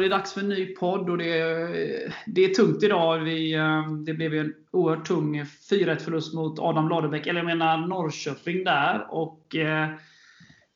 [0.00, 3.18] Ja, är det dags för en ny podd och det är, det är tungt idag.
[3.18, 7.46] Vi, eh, det blev ju en oerhört tung 4-1 förlust mot Adam Ladebäck, eller jag
[7.46, 9.06] menar Norrköping där.
[9.10, 9.88] Och, eh,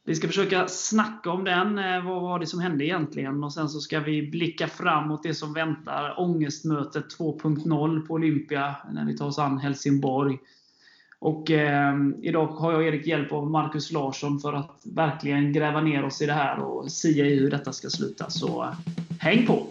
[0.04, 1.78] vi ska försöka snacka om den.
[1.78, 3.44] Eh, vad var det som hände egentligen?
[3.44, 6.20] Och Sen så ska vi blicka framåt mot det som väntar.
[6.20, 10.38] Ångestmötet 2.0 på Olympia när vi tar oss an Helsingborg.
[11.24, 16.04] Och eh, Idag har jag Erik hjälp av Marcus Larsson för att verkligen gräva ner
[16.04, 18.30] oss i det här och sia i hur detta ska sluta.
[18.30, 18.72] Så eh,
[19.20, 19.66] häng på!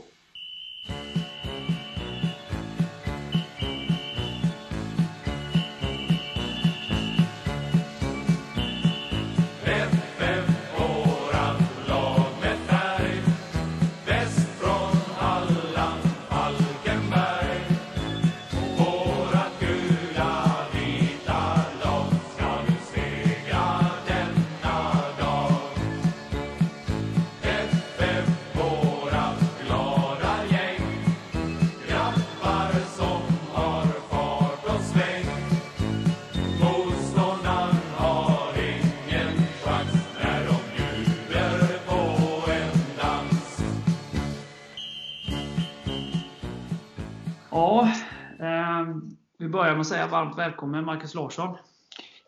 [49.53, 51.57] Börja med att säga varmt välkommen Marcus Larsson.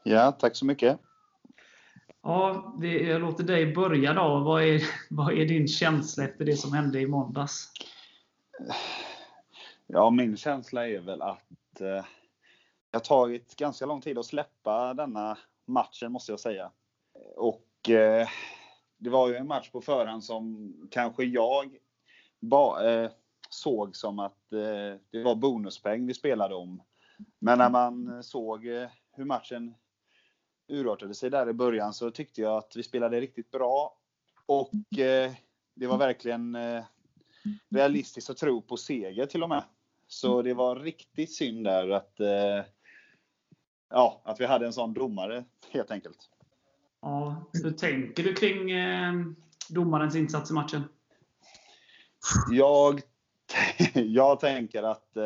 [0.03, 0.99] Ja, tack så mycket.
[2.21, 4.39] Ja, jag låter dig börja då.
[4.39, 7.71] Vad är, vad är din känsla efter det som hände i måndags?
[9.87, 12.05] Ja, min känsla är väl att eh,
[12.91, 16.71] det har tagit ganska lång tid att släppa denna matchen, måste jag säga.
[17.35, 18.27] Och eh,
[18.97, 21.77] det var ju en match på förhand som kanske jag
[22.39, 23.11] ba, eh,
[23.49, 26.81] såg som att eh, det var bonuspeng vi spelade om.
[27.39, 29.75] Men när man såg eh, hur matchen
[30.67, 33.97] urartade sig där i början så tyckte jag att vi spelade riktigt bra.
[34.45, 35.31] Och eh,
[35.75, 36.83] det var verkligen eh,
[37.69, 39.63] realistiskt att tro på seger till och med.
[40.07, 42.13] Så det var riktigt synd där att,
[43.89, 46.17] ja, att vi hade en sån domare helt enkelt.
[47.01, 48.69] Ja, hur tänker du kring
[49.69, 50.83] domarens insats i matchen?
[52.51, 53.01] Jag,
[53.93, 55.17] jag tänker att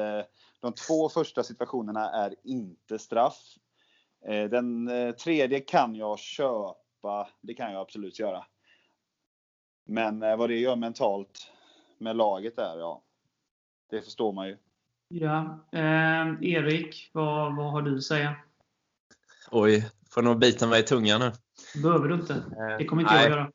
[0.59, 3.55] de två första situationerna är inte straff.
[4.27, 7.29] Eh, den eh, tredje kan jag köpa.
[7.41, 8.45] Det kan jag absolut göra.
[9.85, 11.51] Men eh, vad det gör mentalt
[11.97, 13.03] med laget där, ja.
[13.89, 14.57] Det förstår man ju.
[15.07, 15.65] Ja.
[15.71, 18.35] Eh, Erik, vad, vad har du att säga?
[19.51, 21.31] Oj, får nog bita mig i tungan nu.
[21.81, 22.43] behöver du inte.
[22.79, 23.23] Det kommer inte Nej.
[23.23, 23.51] jag göra.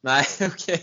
[0.00, 0.74] Nej, okej.
[0.74, 0.78] Okay.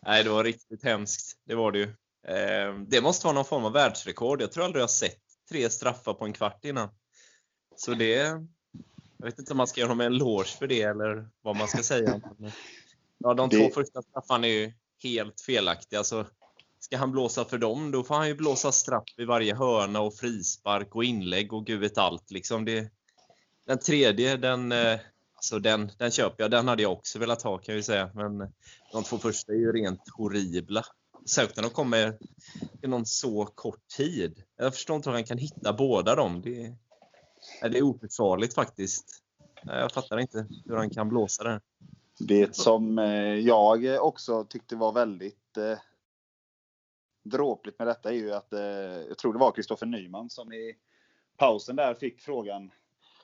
[0.00, 1.38] Nej, det var riktigt hemskt.
[1.44, 1.94] Det var det ju.
[2.28, 4.42] Ehm, det måste vara någon form av världsrekord.
[4.42, 6.88] Jag tror aldrig jag sett tre straffar på en kvart innan.
[7.76, 8.16] Så det...
[9.16, 11.68] Jag vet inte om man ska göra honom en eloge för det eller vad man
[11.68, 12.20] ska säga.
[13.24, 13.56] Ja, de det...
[13.56, 14.72] två första straffarna är ju
[15.02, 15.98] helt felaktiga.
[15.98, 16.26] Alltså,
[16.80, 20.14] ska han blåsa för dem, då får han ju blåsa straff i varje hörna och
[20.14, 22.30] frispark och inlägg och gud vet allt.
[22.30, 22.90] Liksom det,
[23.66, 25.00] den tredje, den, eh,
[25.34, 26.50] alltså den, den köper jag.
[26.50, 28.10] Den hade jag också velat ha kan jag ju säga.
[28.14, 28.38] Men
[28.92, 30.84] de två första är ju rent horribla.
[31.26, 32.18] Särskilt när de kommer
[32.82, 34.42] inom så kort tid.
[34.56, 36.42] Jag förstår inte hur han kan hitta båda dem.
[36.42, 36.76] Det
[37.62, 39.22] är, det är oförsvarligt faktiskt.
[39.62, 41.60] Jag fattar inte hur han kan blåsa det.
[42.18, 45.78] Det som eh, jag också tyckte var väldigt eh,
[47.22, 48.60] dråpligt med detta är ju att eh,
[49.08, 50.76] jag tror det var Kristoffer Nyman som i
[51.36, 52.70] pausen där fick frågan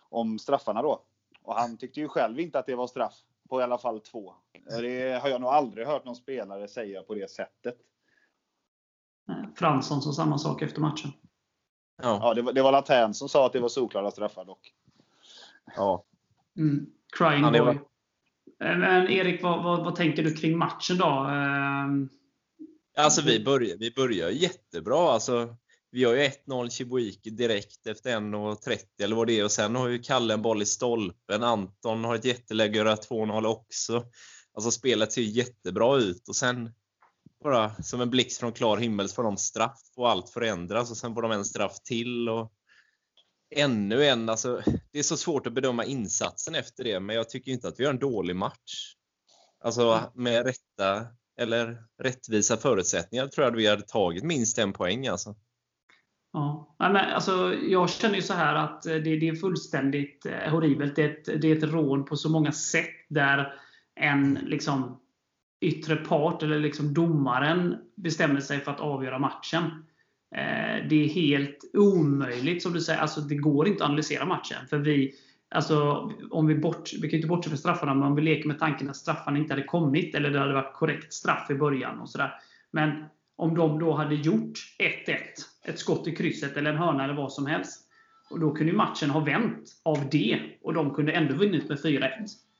[0.08, 1.02] om straffarna då.
[1.42, 3.14] Och han tyckte ju själv inte att det var straff
[3.48, 4.34] på i alla fall två.
[4.80, 7.76] Det har jag nog aldrig hört någon spelare säga på det sättet.
[9.58, 11.10] Fransson sa samma sak efter matchen.
[12.02, 14.72] Ja, ja det, var, det var Latän som sa att det var solklara straffar dock.
[15.76, 16.04] Ja.
[16.56, 16.86] Mm.
[17.18, 17.60] Crying ja, boy.
[17.60, 17.74] Var...
[18.68, 21.06] Eh, men Erik, vad, vad, vad, tänker du kring matchen då?
[21.06, 22.08] Ehm,
[22.96, 25.12] alltså vi börjar, vi börjar jättebra.
[25.12, 25.56] Alltså,
[25.90, 29.88] vi har ju 1-0 Chibuiki direkt efter 1.30 eller vad det är och sen har
[29.88, 31.42] ju Kalle en boll i stolpen.
[31.42, 34.04] Anton har ett jätteläge att göra 2-0 också.
[34.54, 36.70] Alltså spelet ser jättebra ut och sen
[37.44, 40.96] bara som en blixt från klar himmel så får de straff och allt förändras och
[40.96, 42.52] sen får de en straff till och
[43.56, 44.28] ännu en.
[44.28, 44.62] Alltså,
[44.92, 47.84] det är så svårt att bedöma insatsen efter det, men jag tycker inte att vi
[47.84, 48.94] har en dålig match.
[49.60, 51.06] Alltså med rätta
[51.40, 55.06] eller rättvisa förutsättningar tror jag att vi hade tagit minst en poäng.
[55.06, 55.36] Alltså.
[56.32, 60.96] Ja, men alltså, jag känner ju så här att det, det är fullständigt eh, horribelt.
[60.96, 63.52] Det är, ett, det är ett rån på så många sätt där
[63.94, 65.00] en liksom
[65.60, 69.62] yttre part, eller liksom domaren, bestämmer sig för att avgöra matchen.
[70.36, 73.00] Eh, det är helt omöjligt, som du säger.
[73.00, 74.66] Alltså, det går inte att analysera matchen.
[74.70, 75.14] För vi,
[75.50, 78.58] alltså, om vi, bort, vi kan inte bortse från straffarna, men om vi leker med
[78.58, 81.98] tanken att straffarna inte hade kommit, eller det hade varit korrekt straff i början.
[81.98, 82.32] och så där,
[82.70, 83.04] Men
[83.36, 85.16] om de då hade gjort 1-1,
[85.64, 87.84] ett skott i krysset eller en hörna eller vad som helst.
[88.30, 92.10] Och Då kunde matchen ha vänt av det och de kunde ändå vunnit med 4-1.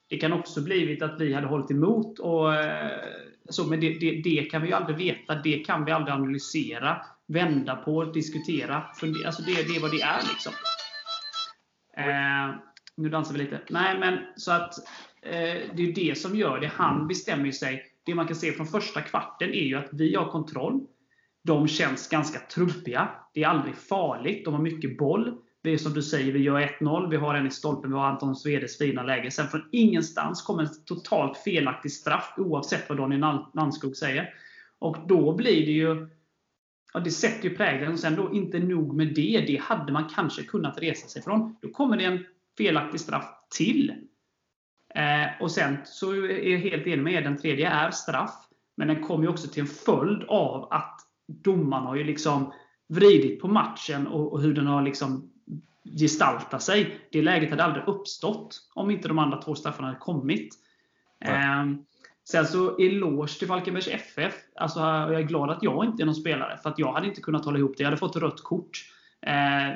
[0.09, 2.19] Det kan också blivit att vi hade hållit emot.
[2.19, 3.01] Och, eh,
[3.49, 5.35] så, men det, det, det, kan vi ju aldrig veta.
[5.35, 6.97] Det kan vi aldrig analysera,
[7.27, 8.85] vända på, diskutera.
[9.01, 9.27] Fundera.
[9.27, 10.21] Alltså det, det är vad det är.
[10.29, 10.53] liksom.
[11.97, 12.57] Eh,
[12.97, 13.61] nu dansar vi lite.
[13.71, 14.79] Nej, men så att
[15.23, 16.71] eh, det är det som gör det.
[16.75, 17.85] Han bestämmer sig.
[18.05, 20.87] Det man kan se från första kvarten är ju att vi har kontroll.
[21.45, 23.09] De känns ganska trubbiga.
[23.35, 24.45] Det är aldrig farligt.
[24.45, 25.39] De har mycket boll.
[25.69, 27.11] Det är som du säger, vi gör 1-0.
[27.11, 27.91] Vi har en i stolpen.
[27.91, 29.31] Vi har Anton Svedes fina läge.
[29.31, 34.35] Sen från ingenstans kommer en totalt felaktig straff, oavsett vad Daniel Landskog säger.
[34.79, 36.09] Och då blir det ju
[36.93, 37.93] Ja, det sätter ju prägeln.
[37.93, 39.45] Och sen då inte nog med det.
[39.47, 41.57] Det hade man kanske kunnat resa sig från.
[41.63, 42.25] Då kommer det en
[42.59, 43.27] felaktig straff
[43.57, 43.95] till.
[44.95, 47.23] Eh, och sen så är jag helt enig med er.
[47.23, 48.35] Den tredje är straff.
[48.77, 52.53] Men den kommer ju också till en följd av att domaren har ju liksom
[52.89, 55.31] vridit på matchen och, och hur den har liksom
[55.97, 57.01] gestaltat sig.
[57.13, 60.55] Det läget hade aldrig uppstått om inte de andra två straffarna hade kommit.
[61.25, 61.65] Eh,
[62.25, 64.35] sen så eloge till Falkenbergs FF.
[64.57, 66.59] Alltså, jag är glad att jag inte är någon spelare.
[66.63, 67.83] För att jag hade inte kunnat hålla ihop det.
[67.83, 68.85] Jag hade fått rött kort.
[69.21, 69.69] Eh,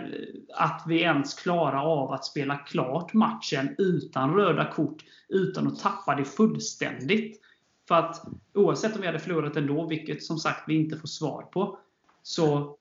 [0.55, 6.15] att vi ens klarar av att spela klart matchen utan röda kort, utan att tappa
[6.15, 7.41] det fullständigt.
[7.89, 8.25] För att
[8.55, 11.79] oavsett om vi hade förlorat ändå, vilket som sagt vi inte får svar på,
[12.23, 12.77] så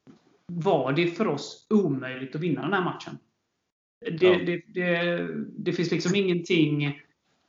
[0.57, 3.17] var det för oss omöjligt att vinna den här matchen.
[4.19, 4.39] Det, ja.
[4.45, 5.27] det, det,
[5.57, 6.85] det finns liksom ingenting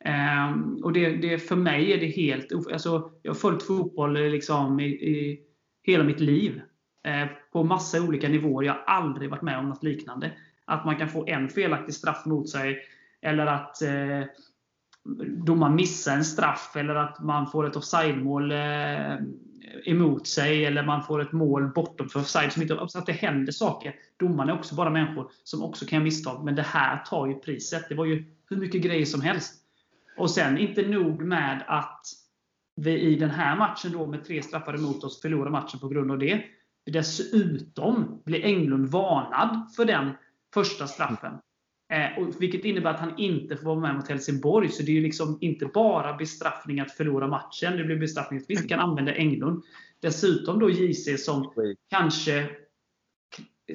[0.05, 0.51] eh,
[0.83, 2.51] och det, det, för mig är det helt...
[2.71, 5.39] Alltså, jag har följt fotboll liksom i, i
[5.83, 6.61] hela mitt liv.
[7.05, 8.65] Eh, på massa olika nivåer.
[8.65, 10.31] Jag har aldrig varit med om något liknande.
[10.65, 12.79] Att man kan få en felaktig straff mot sig,
[13.21, 14.23] eller att eh,
[15.45, 19.15] domaren missar en straff, eller att man får ett offside-mål eh,
[19.85, 22.53] emot sig, eller man får ett mål bortom för offside.
[22.53, 23.95] Som inte, så att det händer saker.
[24.17, 26.45] Domarna är också bara människor som också kan göra misstag.
[26.45, 27.89] Men det här tar ju priset.
[27.89, 29.53] Det var ju hur mycket grejer som helst.
[30.17, 32.05] Och sen inte nog med att
[32.75, 36.11] vi i den här matchen då med tre straffar emot oss förlorar matchen på grund
[36.11, 36.43] av det.
[36.85, 40.11] Dessutom blir Englund varnad för den
[40.53, 41.33] första straffen.
[41.93, 44.69] Eh, vilket innebär att han inte får vara med mot Helsingborg.
[44.69, 47.77] Så det är ju liksom inte bara bestraffning att förlora matchen.
[47.77, 49.63] Det blir bestraffning att vi inte kan använda Englund.
[49.99, 51.53] Dessutom då JC som
[51.89, 52.49] kanske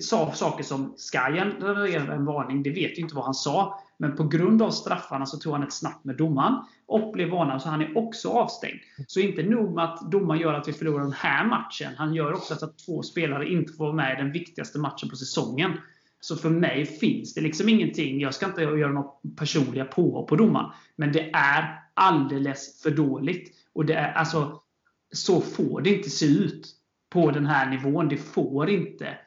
[0.00, 2.62] sa saker som ska generera en varning.
[2.62, 3.80] Det vet ju inte vad han sa.
[3.98, 6.54] Men på grund av straffarna så tog han ett snack med domaren
[6.86, 8.80] och blev varnad, så han är också avstängd.
[9.06, 11.92] Så inte nog med att domaren gör att vi förlorar den här matchen.
[11.96, 15.16] Han gör också att två spelare inte får vara med i den viktigaste matchen på
[15.16, 15.72] säsongen.
[16.20, 18.20] Så för mig finns det liksom ingenting.
[18.20, 20.70] Jag ska inte göra några personliga på på domaren.
[20.96, 23.54] Men det är alldeles för dåligt.
[23.72, 24.60] Och det är, alltså,
[25.12, 26.74] så får det inte se ut
[27.10, 28.08] på den här nivån.
[28.08, 29.18] Det får inte.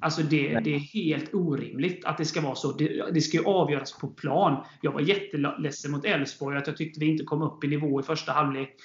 [0.00, 2.72] Alltså det, det, är helt orimligt att det ska vara så.
[2.72, 4.64] Det, det ska ju avgöras på plan.
[4.82, 8.02] Jag var jätteledsen mot Elfsborg att jag tyckte vi inte kom upp i nivå i
[8.02, 8.76] första halvlek.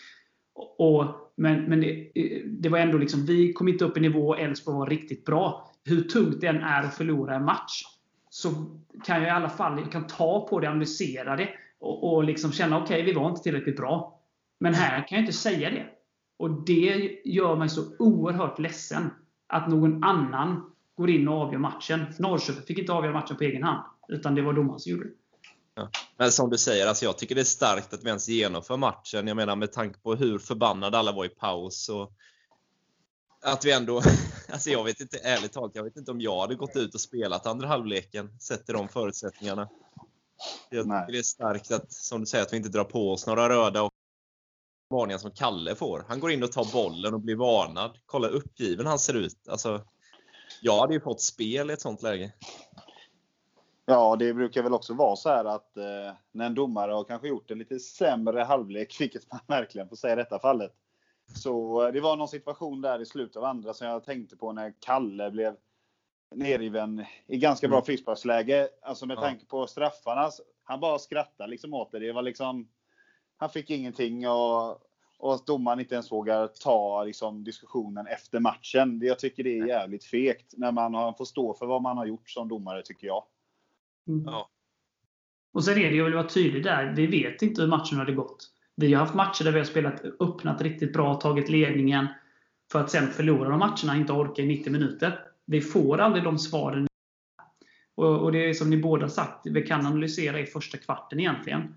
[0.78, 1.06] Och,
[1.36, 2.12] men men det,
[2.46, 5.72] det, var ändå liksom, vi kom inte upp i nivå och Elfsborg var riktigt bra.
[5.86, 7.84] Hur tungt det än är att förlora en match,
[8.30, 8.50] så
[9.04, 11.50] kan jag i alla fall jag kan ta på det, analysera det
[11.80, 14.20] och, och liksom känna okej, okay, vi var inte tillräckligt bra.
[14.60, 15.86] Men här kan jag inte säga det.
[16.38, 19.10] Och det gör mig så oerhört ledsen
[19.48, 22.06] att någon annan går in och avgör matchen.
[22.20, 25.14] Norrköping fick inte avgöra matchen på egen hand, utan det var domaren som gjorde det.
[25.76, 25.90] Ja.
[26.18, 29.28] Men som du säger, alltså jag tycker det är starkt att vi ens genomför matchen.
[29.28, 31.90] Jag menar med tanke på hur förbannade alla var i paus.
[31.90, 32.12] Och
[33.46, 34.02] att vi ändå,
[34.52, 37.02] alltså jag vet inte, ärligt talat, jag vet inte om jag hade gått ut och
[37.02, 39.70] spelat andra halvleken, sett till de förutsättningarna.
[40.70, 43.28] Jag tycker det är starkt att, som du säger, att vi inte drar på oss
[43.28, 43.92] några röda och
[44.90, 46.06] varningar som Kalle får.
[46.08, 47.98] Han går in och tar bollen och blir varnad.
[48.06, 49.48] Kolla uppgiven han ser ut.
[49.50, 49.82] Alltså,
[50.62, 52.34] jag hade ju fått spel i ett sånt läge.
[53.86, 55.84] Ja, det brukar väl också vara så här att eh,
[56.32, 60.14] när en domare har kanske gjort en lite sämre halvlek, vilket man verkligen får säga
[60.14, 60.72] i detta fallet.
[61.34, 64.52] Så eh, det var någon situation där i slutet av andra som jag tänkte på
[64.52, 65.56] när Kalle blev
[66.36, 67.86] nerriven i ganska bra mm.
[67.86, 68.70] frisparksläge.
[68.82, 69.22] Alltså med ja.
[69.22, 70.32] tanke på straffarna.
[70.64, 72.00] Han bara skrattade liksom åt det.
[72.00, 72.70] Det var liksom,
[73.38, 74.82] han fick ingenting och
[75.18, 79.00] och att domaren inte ens vågar ta liksom, diskussionen efter matchen.
[79.04, 82.30] Jag tycker det är jävligt fegt när man får stå för vad man har gjort
[82.30, 83.24] som domare, tycker jag.
[84.08, 84.26] Mm.
[84.26, 84.50] Ja.
[85.54, 88.12] Och sen är det, jag vill vara tydlig där, vi vet inte hur matchen hade
[88.12, 88.52] gått.
[88.76, 92.08] Vi har haft matcher där vi har spelat, öppnat riktigt bra, tagit ledningen,
[92.72, 95.20] för att sen förlora de matcherna, inte orka i 90 minuter.
[95.46, 96.88] Vi får aldrig de svaren.
[97.96, 101.76] Och, och det är som ni båda sagt, vi kan analysera i första kvarten egentligen.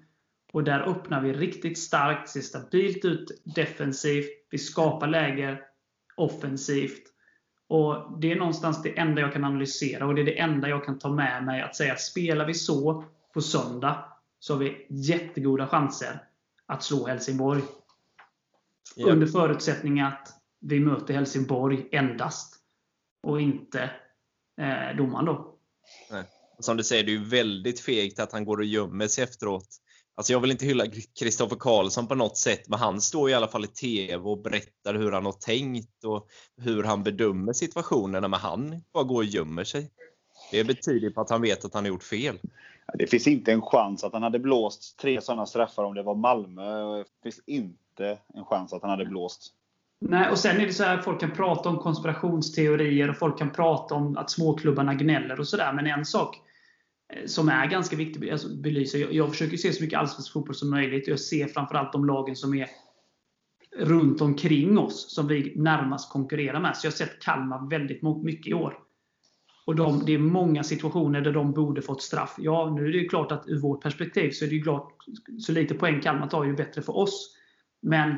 [0.52, 5.62] Och där öppnar vi riktigt starkt, ser stabilt ut defensivt, vi skapar läger
[6.16, 7.02] offensivt.
[7.68, 10.84] Och Det är någonstans det enda jag kan analysera och det är det enda jag
[10.84, 11.62] kan ta med mig.
[11.62, 14.04] Att säga spelar vi så på söndag
[14.38, 16.27] så har vi jättegoda chanser
[16.68, 17.62] att slå Helsingborg.
[18.96, 19.12] Ja.
[19.12, 20.28] Under förutsättning att
[20.60, 22.54] vi möter Helsingborg endast.
[23.22, 23.90] Och inte
[24.60, 25.54] eh, domaren då.
[26.10, 26.24] Nej.
[26.58, 29.68] Som du säger, det är ju väldigt fegt att han går och gömmer sig efteråt.
[30.14, 30.84] Alltså jag vill inte hylla
[31.18, 34.94] Kristoffer Karlsson på något sätt, men han står i alla fall i TV och berättar
[34.94, 39.64] hur han har tänkt och hur han bedömer situationerna, men han bara går och gömmer
[39.64, 39.90] sig.
[40.50, 42.38] Det betyder på att han vet att han har gjort fel.
[42.94, 46.14] Det finns inte en chans att han hade blåst tre sådana straffar om det var
[46.14, 46.98] Malmö.
[46.98, 49.54] Det finns inte en chans att han hade blåst.
[50.00, 53.50] Nej, och sen är det så här folk kan prata om konspirationsteorier och folk kan
[53.50, 55.72] prata om att småklubbarna gnäller och sådär.
[55.72, 56.36] Men en sak
[57.12, 58.98] eh, som är ganska viktig att alltså, belysa.
[58.98, 61.08] Jag, jag försöker se så mycket allsvensk fotboll som möjligt.
[61.08, 62.68] Jag ser framförallt de lagen som är
[63.76, 66.76] runt omkring oss, som vi närmast konkurrerar med.
[66.76, 68.78] Så jag har sett Kalmar väldigt mycket i år.
[69.68, 72.34] Och de, det är många situationer där de borde fått straff.
[72.38, 74.92] Ja, nu är det ju klart att ur vårt perspektiv så är det ju klart,
[75.38, 77.36] så lite poäng Kalmar tar ju bättre för oss.
[77.82, 78.16] Men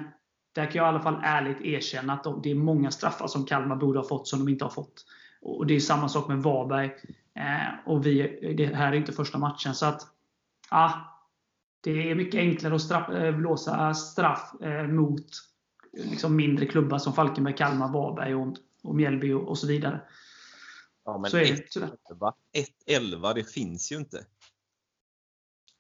[0.54, 3.76] där kan jag i alla fall ärligt erkänna att det är många straffar som Kalmar
[3.76, 5.06] borde ha fått som de inte har fått.
[5.40, 6.90] Och Det är samma sak med Varberg.
[7.34, 9.74] Eh, och vi, det här är inte första matchen.
[9.74, 10.02] Så att,
[10.70, 10.92] ja,
[11.80, 15.26] det är mycket enklare att straff, eh, blåsa straff eh, mot
[15.92, 20.00] liksom mindre klubbar som Falkenberg, Kalmar, Varberg och, och Mjällby och, och så vidare.
[21.04, 21.30] Ja, men
[22.86, 24.24] 1-11, det finns ju inte.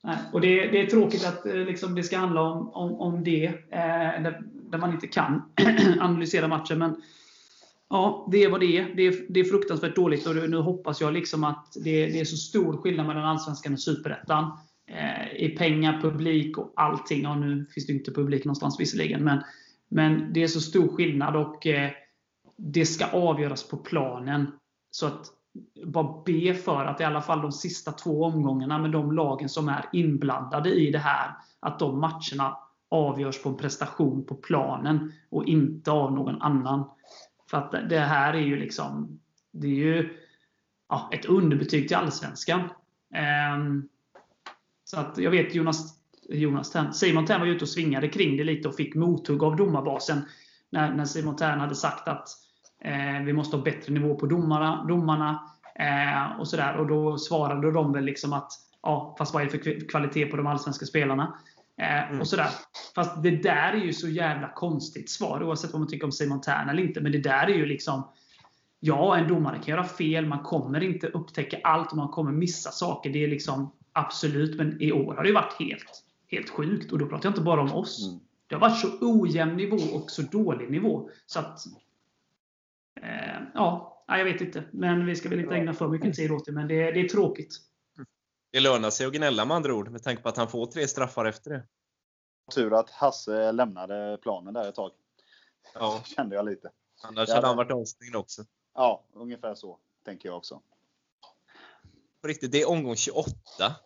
[0.02, 3.44] Nej, och det, det, är tråkigt att liksom, det ska handla om, om, om det,
[3.44, 5.52] eh, där, där, man inte kan
[6.00, 6.78] analysera matchen.
[6.78, 7.02] Men
[7.92, 8.94] Ja, det är vad det är.
[8.94, 12.24] Det är, det är fruktansvärt dåligt och nu hoppas jag liksom att det, det är
[12.24, 14.58] så stor skillnad mellan Allsvenskan och Superettan.
[14.86, 17.22] Eh, I pengar, publik och allting.
[17.22, 19.24] Ja, nu finns det inte publik någonstans visserligen.
[19.24, 19.42] Men,
[19.88, 21.90] men det är så stor skillnad och eh,
[22.56, 24.46] det ska avgöras på planen.
[24.90, 25.26] Så att
[25.84, 29.68] bara be för att i alla fall de sista två omgångarna med de lagen som
[29.68, 32.56] är inblandade i det här, att de matcherna
[32.88, 36.90] avgörs på en prestation på planen och inte av någon annan.
[37.50, 39.20] För att det här är ju liksom
[39.52, 40.16] det är ju
[40.88, 42.60] ja, ett underbetyg till Allsvenskan.
[43.56, 43.88] Um,
[44.84, 48.44] så att jag vet Jonas, Jonas Tern, Simon Tern var ute och svingade kring det
[48.44, 50.22] lite och fick mothugg av domarbasen.
[50.70, 52.28] När, när Simon Tern hade sagt att
[53.24, 54.84] vi måste ha bättre nivå på domarna.
[54.88, 56.76] domarna eh, och, sådär.
[56.76, 60.36] och Då svarade de väl liksom att ja, fast vad är det för kvalitet på
[60.36, 61.38] de allsvenska spelarna?
[61.76, 62.20] Eh, mm.
[62.20, 62.48] och sådär.
[62.94, 66.40] Fast det där är ju så jävla konstigt svar, oavsett vad man tycker om Simon
[66.40, 67.00] Tern eller inte.
[67.00, 68.04] Men det där är ju liksom
[68.80, 70.26] Ja, en domare kan göra fel.
[70.26, 73.10] Man kommer inte upptäcka allt och man kommer missa saker.
[73.10, 74.56] Det är liksom absolut.
[74.56, 76.92] Men i år har det varit helt, helt sjukt.
[76.92, 78.06] Och då pratar jag inte bara om oss.
[78.06, 78.20] Mm.
[78.46, 81.10] Det har varit så ojämn nivå och så dålig nivå.
[81.26, 81.58] Så att...
[83.02, 84.64] Eh, ja, jag vet inte.
[84.72, 86.52] Men vi ska väl inte ägna för mycket tid åt det.
[86.52, 87.56] Men det, det är tråkigt.
[88.52, 90.88] Det lönar sig att gnälla med andra ord, med tanke på att han får tre
[90.88, 91.66] straffar efter det.
[92.54, 94.90] Tur att Hasse lämnade planen där ett tag.
[95.74, 96.02] Ja.
[96.16, 96.70] Kände jag lite.
[97.02, 98.44] Annars hade han varit avstängd också.
[98.74, 100.62] Ja, ungefär så tänker jag också.
[102.22, 103.32] På riktigt, det är omgång 28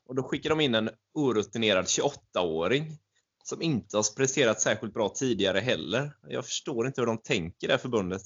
[0.07, 2.99] och då skickar de in en orutinerad 28-åring
[3.45, 6.17] som inte har presterat särskilt bra tidigare heller.
[6.29, 8.23] Jag förstår inte hur de tänker det här förbundet.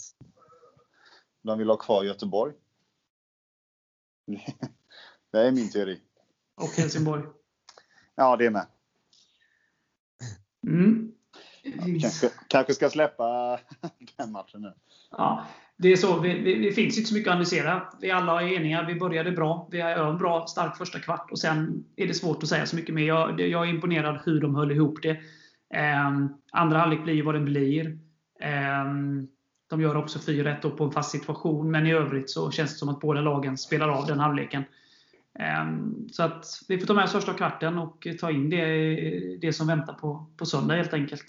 [1.42, 2.54] De vill ha kvar Göteborg.
[5.32, 6.00] Det är min teori.
[6.56, 7.22] Och Helsingborg.
[8.14, 8.66] ja, det med.
[10.66, 11.12] Mm.
[12.00, 13.58] Kanske, kanske ska släppa
[14.16, 14.72] den matchen nu.
[15.10, 16.20] Ja, det är så.
[16.20, 17.92] Det, det, det, finns inte så mycket att analysera.
[18.00, 18.82] Vi alla är eniga.
[18.82, 19.68] Vi började bra.
[19.70, 21.30] Vi har en bra, stark första kvart.
[21.30, 23.06] Och Sen är det svårt att säga så mycket mer.
[23.06, 25.20] Jag, jag är imponerad hur de höll ihop det.
[25.74, 26.08] Eh,
[26.52, 27.98] andra halvlek blir vad den blir.
[28.40, 28.84] Eh,
[29.68, 31.70] de gör också 4-1 på en fast situation.
[31.70, 34.64] Men i övrigt så känns det som att båda lagen spelar av den halvleken.
[35.38, 39.52] Ehm, så att vi får ta med oss första kvarten och ta in det, det
[39.52, 41.24] som väntar på, på söndag helt enkelt.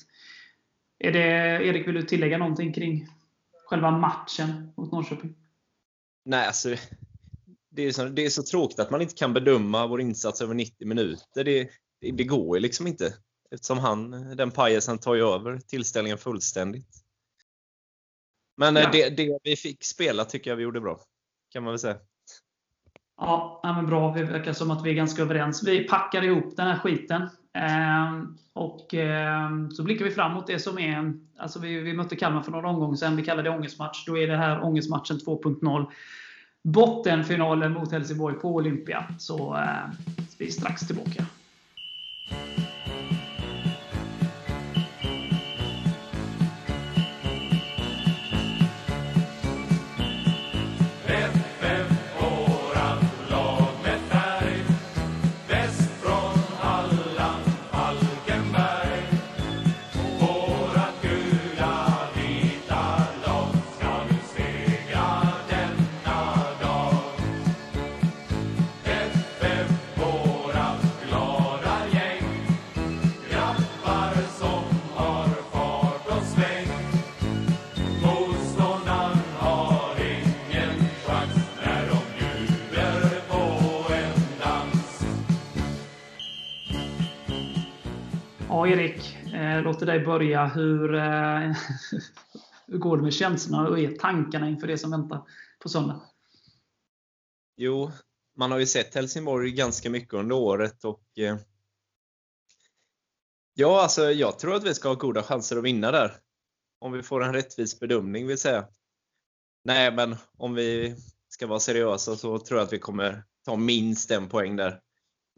[0.99, 1.19] Är det,
[1.65, 3.07] Erik, vill du tillägga någonting kring
[3.65, 5.35] själva matchen mot Norrköping?
[6.25, 6.75] Nej, alltså
[7.71, 10.53] det är, så, det är så tråkigt att man inte kan bedöma vår insats över
[10.53, 11.43] 90 minuter.
[11.43, 11.69] Det,
[12.01, 13.13] det, det går ju liksom inte.
[13.51, 17.03] Eftersom han, den pajasen tar ju över tillställningen fullständigt.
[18.59, 18.89] Men ja.
[18.91, 20.99] det, det vi fick spela tycker jag vi gjorde bra.
[21.53, 21.95] Kan man väl säga.
[23.17, 24.13] Ja, men bra.
[24.13, 25.63] Det verkar som att vi är ganska överens.
[25.67, 27.21] Vi packar ihop den här skiten.
[27.53, 28.23] Eh,
[28.53, 31.13] och eh, så blickar vi framåt det som är...
[31.37, 33.15] Alltså vi, vi mötte Kalmar för några omgångar sedan.
[33.15, 34.05] Vi kallar det ångestmatch.
[34.05, 35.85] Då är det här ångestmatchen 2.0.
[36.63, 39.05] Bottenfinalen mot Helsingborg på Olympia.
[39.19, 39.95] Så eh,
[40.37, 41.25] vi är strax tillbaka.
[88.69, 90.45] Erik, eh, låter dig börja.
[90.45, 91.01] Hur, eh,
[92.67, 95.27] hur går det med känslorna och är tankarna inför det som väntar
[95.59, 96.01] på söndag?
[97.57, 97.91] Jo,
[98.37, 101.37] man har ju sett Helsingborg ganska mycket under året och eh,
[103.53, 106.17] Ja, alltså jag tror att vi ska ha goda chanser att vinna där.
[106.79, 108.67] Om vi får en rättvis bedömning vill säga.
[109.63, 110.95] Nej, men om vi
[111.29, 114.81] ska vara seriösa så tror jag att vi kommer ta minst en poäng där.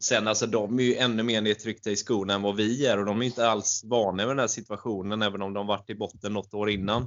[0.02, 3.04] Sen alltså de är ju ännu mer nedtryckta i skorna än vad vi är och
[3.04, 6.32] de är inte alls vana vid den här situationen även om de varit i botten
[6.32, 7.06] något år innan.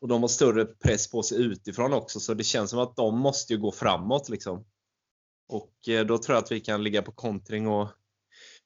[0.00, 3.18] Och de har större press på sig utifrån också så det känns som att de
[3.18, 4.64] måste ju gå framåt liksom.
[5.48, 7.88] Och eh, då tror jag att vi kan ligga på kontring och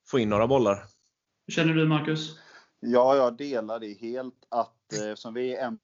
[0.08, 0.84] få in några bollar.
[1.46, 2.38] Hur känner du Marcus?
[2.80, 4.46] Ja, jag delar det helt.
[4.48, 5.78] Att eh, som vi är en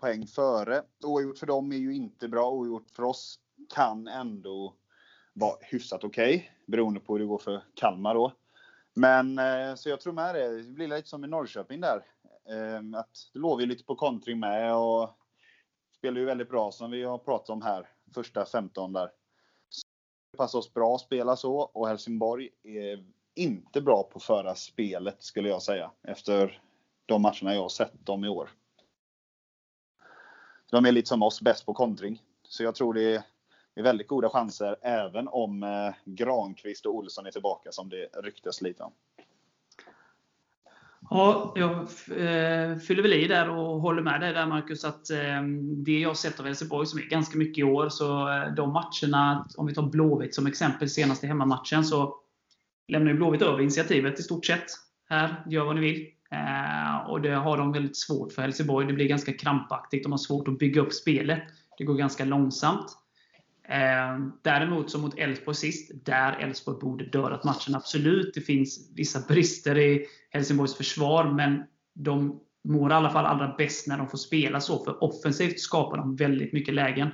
[0.00, 0.82] poäng före.
[1.04, 2.50] Oavgjort för dem är ju inte bra.
[2.50, 3.38] Oavgjort för oss
[3.74, 4.74] kan ändå
[5.34, 6.57] vara hyfsat okej.
[6.68, 8.32] Beroende på hur det går för Kalmar då.
[8.94, 10.62] Men eh, så jag tror med det.
[10.62, 12.04] Det blir lite som i Norrköping där.
[12.48, 15.10] Ehm, att det låg ju lite på kontring med och
[15.98, 17.88] spelar ju väldigt bra som vi har pratat om här.
[18.14, 19.10] Första 15 där.
[19.68, 19.86] Så
[20.32, 23.04] Det passar oss bra att spela så och Helsingborg är
[23.34, 25.90] inte bra på att föra spelet skulle jag säga.
[26.02, 26.62] Efter
[27.06, 28.50] de matcherna jag har sett dem i år.
[30.70, 32.22] De är lite som oss, bäst på kontring.
[32.42, 33.24] Så jag tror det
[33.80, 38.62] är väldigt goda chanser även om eh, Granqvist och Olsson är tillbaka som det ryktas
[38.62, 38.92] lite om.
[41.10, 45.42] Ja, jag eh, fyller väl i där och håller med dig där Marcus, att eh,
[45.84, 49.48] det jag sett av Helsingborg, som är ganska mycket i år, så eh, de matcherna,
[49.56, 52.14] om vi tar Blåvitt som exempel, senaste hemmamatchen, så
[52.88, 54.66] lämnar ju Blåvitt över initiativet i stort sett.
[55.08, 56.06] Här, gör vad ni vill.
[57.08, 58.86] Och det har de väldigt svårt för Helsingborg.
[58.86, 60.02] Det blir ganska krampaktigt.
[60.02, 61.42] De har svårt att bygga upp spelet.
[61.78, 62.96] Det går ganska långsamt.
[63.68, 67.74] Eh, däremot som mot Elfsborg sist, där Elfsborg borde dödat matchen.
[67.74, 73.54] Absolut, det finns vissa brister i Helsingborgs försvar, men de mår i alla fall allra
[73.58, 74.84] bäst när de får spela så.
[74.84, 77.08] För offensivt skapar de väldigt mycket lägen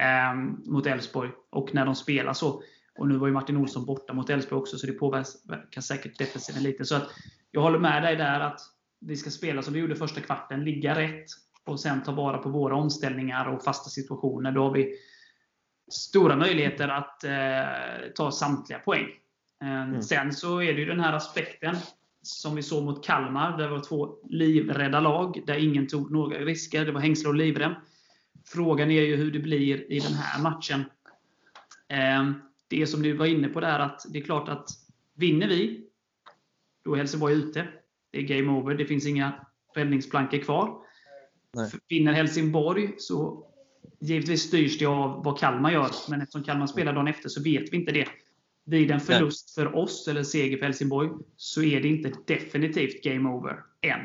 [0.00, 1.30] eh, mot Elfsborg.
[1.50, 2.62] Och när de spelar så.
[2.98, 6.62] Och nu var ju Martin Olsson borta mot Elfsborg också, så det påverkar säkert defensiven
[6.62, 6.84] lite.
[6.84, 7.10] Så att
[7.50, 8.60] jag håller med dig där att
[9.00, 10.64] vi ska spela som vi gjorde första kvarten.
[10.64, 11.24] Ligga rätt
[11.64, 14.52] och sen ta vara på våra omställningar och fasta situationer.
[14.52, 14.94] Då har vi
[15.90, 19.06] stora möjligheter att eh, ta samtliga poäng.
[19.62, 20.02] Eh, mm.
[20.02, 21.76] Sen så är det ju den här aspekten
[22.22, 23.58] som vi såg mot Kalmar.
[23.58, 26.84] Där det var två livrädda lag, där ingen tog några risker.
[26.84, 27.72] Det var hängsle och livrem.
[28.44, 30.84] Frågan är ju hur det blir i den här matchen.
[31.88, 32.32] Eh,
[32.68, 34.68] det som du var inne på där, att det är klart att
[35.14, 35.86] vinner vi,
[36.84, 37.68] då är Helsingborg ute.
[38.10, 38.74] Det är game over.
[38.74, 40.78] Det finns inga räddningsplankor kvar.
[41.52, 41.70] Nej.
[41.88, 43.46] Vinner Helsingborg så
[44.00, 45.90] givetvis styrs det av vad Kalmar gör.
[46.08, 48.08] Men eftersom Kalmar spelar dagen efter så vet vi inte det.
[48.64, 53.28] Vid en förlust för oss, eller seger för Helsingborg, så är det inte definitivt game
[53.28, 54.00] over än.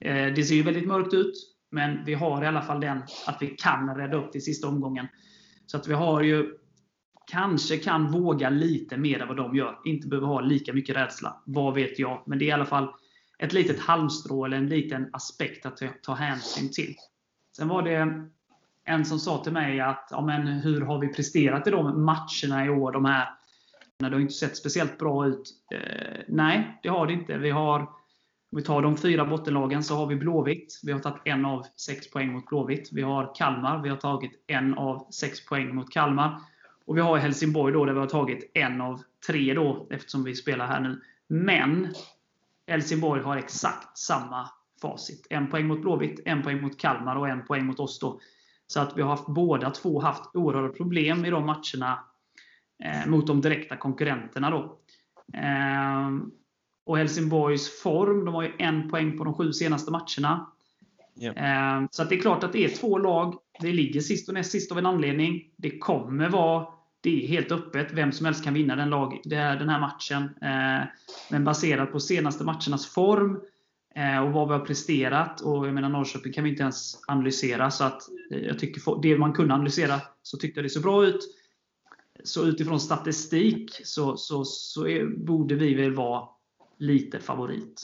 [0.00, 1.34] Eh, det ser ju väldigt mörkt ut,
[1.70, 5.06] men vi har i alla fall den att vi kan rädda upp till sista omgången.
[5.66, 6.58] Så att vi har ju
[7.30, 9.78] kanske kan våga lite mer än vad de gör.
[9.84, 11.42] Inte behöver ha lika mycket rädsla.
[11.46, 12.22] Vad vet jag?
[12.26, 12.88] Men det är i alla fall
[13.38, 16.94] ett litet halmstrå eller en liten aspekt att ta hänsyn till.
[17.56, 18.28] Sen var det
[18.88, 22.66] en som sa till mig att ja, men hur har vi presterat i de matcherna
[22.66, 22.92] i år?
[22.92, 23.28] De här,
[23.98, 25.50] det har inte sett speciellt bra ut.
[25.74, 27.38] Eh, nej, det har det inte.
[27.38, 30.80] Vi har, om vi tar de fyra bottenlagen så har vi Blåvitt.
[30.82, 32.88] Vi har tagit en av sex poäng mot Blåvitt.
[32.92, 33.82] Vi har Kalmar.
[33.82, 36.40] Vi har tagit en av sex poäng mot Kalmar.
[36.84, 40.34] Och vi har Helsingborg då, där vi har tagit en av tre då, eftersom vi
[40.34, 41.00] spelar här nu.
[41.28, 41.94] Men
[42.66, 44.50] Helsingborg har exakt samma
[44.82, 45.26] facit.
[45.30, 47.98] En poäng mot Blåvitt, en poäng mot Kalmar och en poäng mot oss.
[47.98, 48.20] Då.
[48.70, 52.04] Så att vi har haft, båda två haft oerhörda problem i de matcherna
[52.84, 54.50] eh, mot de direkta konkurrenterna.
[54.50, 54.78] Då.
[55.38, 56.10] Eh,
[56.86, 60.46] och Helsingborgs form, de har ju en poäng på de sju senaste matcherna.
[61.20, 61.80] Yeah.
[61.80, 63.34] Eh, så att det är klart att det är två lag.
[63.60, 65.50] Det ligger sist och näst sist av en anledning.
[65.56, 66.66] Det kommer vara
[67.00, 67.92] det är helt öppet.
[67.92, 70.22] Vem som helst kan vinna den, lag, den här matchen.
[70.22, 70.88] Eh,
[71.30, 73.40] men baserat på senaste matchernas form
[74.26, 75.40] och vad vi har presterat.
[75.40, 77.70] Och jag menar Norrköping kan vi inte ens analysera.
[77.70, 81.06] Så att eh, jag tycker det man kunde analysera så tyckte jag det såg bra
[81.06, 81.34] ut.
[82.24, 86.28] Så utifrån statistik så, så, så är, borde vi väl vara
[86.78, 87.82] lite favorit.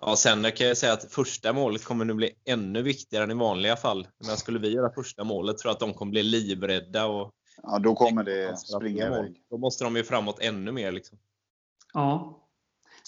[0.00, 3.34] Ja, sen kan jag säga att första målet kommer nu bli ännu viktigare än i
[3.34, 4.08] vanliga fall.
[4.26, 7.78] Men skulle vi göra första målet tror jag att de kommer bli livrädda och Ja,
[7.78, 9.42] då kommer det springa iväg.
[9.50, 10.92] Då måste de ju framåt ännu mer.
[10.92, 11.18] Liksom.
[11.94, 12.40] Ja.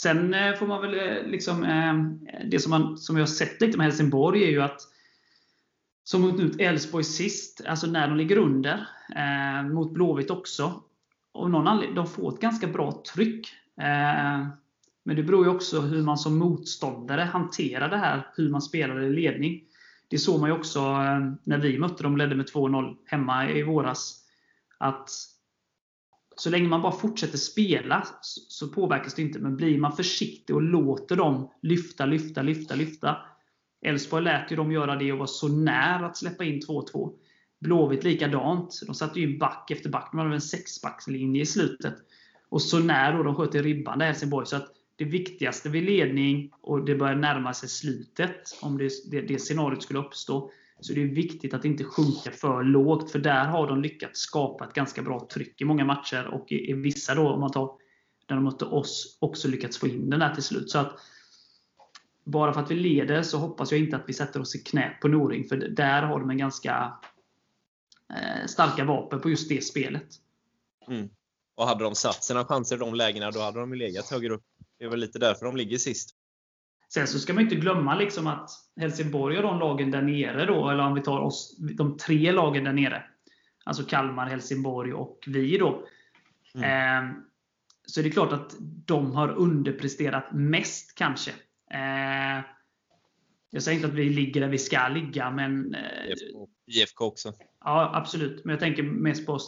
[0.02, 1.94] Sen eh, får man väl eh, liksom, eh,
[2.46, 4.80] det som, man, som jag har sett lite med Helsingborg är ju att
[6.04, 8.86] som mot Elfsborg sist, alltså när de ligger under,
[9.72, 10.82] mot Blåvitt också.
[11.32, 13.48] Och någon anledning, de får ett ganska bra tryck.
[15.04, 19.02] Men det beror ju också hur man som motståndare hanterar det här, hur man spelar
[19.02, 19.62] i ledning.
[20.08, 20.80] Det såg man ju också
[21.44, 24.24] när vi mötte dem, ledde med 2-0 hemma i våras.
[24.78, 25.10] Att
[26.40, 29.38] så länge man bara fortsätter spela så påverkas det inte.
[29.38, 33.16] Men blir man försiktig och låter dem lyfta, lyfta, lyfta, lyfta.
[33.82, 37.12] Elfsborg lät ju dem göra det och var så nära att släppa in 2-2.
[37.60, 38.80] Blåvitt likadant.
[38.86, 40.08] De satte ju back efter back.
[40.12, 41.94] De hade en sexbackslinje i slutet.
[42.48, 44.46] Och så när då de sköt i ribban där Helsingborg.
[44.46, 49.20] Så att det viktigaste vid ledning och det börjar närma sig slutet, om det, det,
[49.20, 50.50] det scenariot skulle uppstå,
[50.80, 54.64] så det är viktigt att inte sjunka för lågt, för där har de lyckats skapa
[54.64, 56.26] ett ganska bra tryck i många matcher.
[56.26, 57.76] Och i, i vissa då, om man tar
[58.28, 60.70] när de mötte oss, också lyckats få in den där till slut.
[60.70, 61.00] Så att
[62.24, 65.00] bara för att vi leder så hoppas jag inte att vi sätter oss i knät
[65.00, 66.92] på Noring, för där har de en ganska
[68.10, 70.08] eh, starka vapen på just det spelet.
[70.88, 71.08] Mm.
[71.54, 74.44] Och hade de satt sina chanser i de lägena, då hade de legat högre upp.
[74.78, 76.16] Det är väl lite därför de ligger sist.
[76.94, 78.50] Sen så ska man inte glömma liksom att
[78.80, 82.64] Helsingborg och de lagen där nere, då, eller om vi tar oss, de tre lagen
[82.64, 83.04] där nere,
[83.64, 85.86] alltså Kalmar, Helsingborg och vi, då,
[86.54, 86.64] mm.
[86.64, 87.12] eh,
[87.86, 88.54] så är det klart att
[88.86, 91.30] de har underpresterat mest kanske.
[91.70, 92.44] Eh,
[93.50, 95.74] jag säger inte att vi ligger där vi ska ligga, men...
[95.74, 95.80] Eh,
[96.66, 97.32] IFK också.
[97.64, 98.44] Ja, absolut.
[98.44, 99.38] Men jag tänker mest på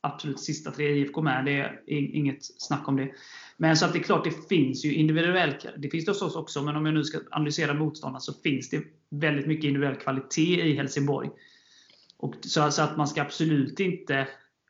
[0.00, 1.44] absolut sista tre IFK med.
[1.44, 3.10] Det är inget snack om det.
[3.56, 6.36] Men så att det är klart, det finns ju individuell Det finns det hos oss
[6.36, 10.62] också, men om jag nu ska analysera motståndarna så finns det väldigt mycket individuell kvalitet
[10.62, 11.30] i Helsingborg.
[12.16, 14.28] Och så, så att man ska absolut inte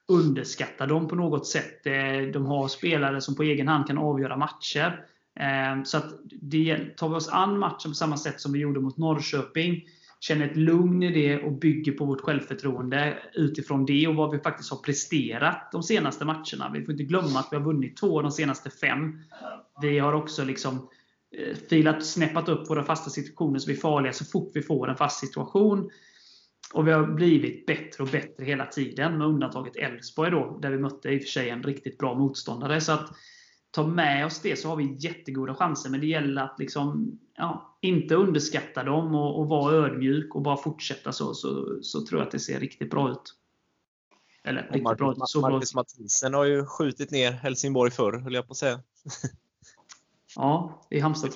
[0.09, 1.87] underskatta dem på något sätt.
[1.87, 5.05] Eh, de har spelare som på egen hand kan avgöra matcher.
[5.39, 8.81] Ehm, så att det, tar vi oss an matchen på samma sätt som vi gjorde
[8.81, 9.89] mot Norrköping,
[10.21, 14.39] känner ett lugn i det och bygger på vårt självförtroende utifrån det och vad vi
[14.39, 16.71] faktiskt har presterat de senaste matcherna.
[16.75, 19.21] Vi får inte glömma att vi har vunnit två av de senaste fem.
[19.83, 20.89] Vi har också liksom
[21.37, 24.91] eh, filat, snäppat upp våra fasta situationer så vi är farliga så fort vi får
[24.91, 25.91] en fast situation.
[26.73, 30.79] Och vi har blivit bättre och bättre hela tiden, med undantaget Elfsborg då, där vi
[30.79, 32.81] mötte i och för sig en riktigt bra motståndare.
[32.81, 33.11] Så att
[33.71, 35.91] ta med oss det så har vi jättegoda chanser.
[35.91, 40.57] Men det gäller att liksom, ja, inte underskatta dem och, och vara ödmjuk och bara
[40.57, 43.35] fortsätta så, så, så tror jag att det ser riktigt bra ut.
[44.45, 45.19] Eller riktigt Marcus, bra ut.
[45.29, 48.81] Så Marcus Mathisen har ju skjutit ner Helsingborg förr, höll jag på att säga.
[50.37, 51.33] ja, i Halmstad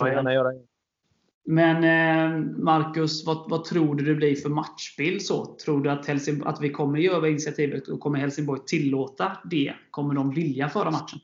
[1.45, 5.23] Men eh, Marcus, vad, vad, tror du det blir för matchbild?
[5.23, 5.57] Så?
[5.65, 9.75] Tror du att, Helsing, att vi kommer över initiativet och kommer Helsingborg tillåta det?
[9.91, 11.21] Kommer de vilja föra matchen?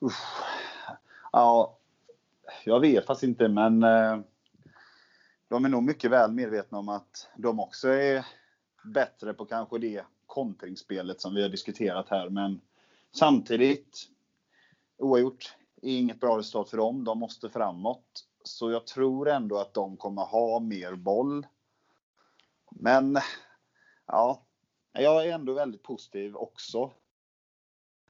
[0.00, 0.42] Uff.
[1.32, 1.78] Ja,
[2.64, 4.18] jag vet faktiskt inte, men eh,
[5.48, 8.26] de är nog mycket väl medvetna om att de också är
[8.84, 12.28] bättre på kanske det kontringsspelet som vi har diskuterat här.
[12.28, 12.60] Men
[13.12, 14.08] samtidigt,
[14.98, 17.04] oavgjort är inget bra resultat för dem.
[17.04, 18.26] De måste framåt.
[18.42, 21.46] Så jag tror ändå att de kommer ha mer boll.
[22.70, 23.18] Men
[24.06, 24.42] ja,
[24.92, 26.90] jag är ändå väldigt positiv också.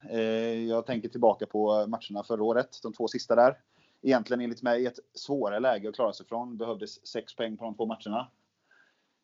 [0.09, 3.57] Eh, jag tänker tillbaka på matcherna förra året, de två sista där.
[4.01, 6.57] Egentligen enligt mig ett svårare läge att klara sig från.
[6.57, 8.27] Behövdes sex poäng på de två matcherna.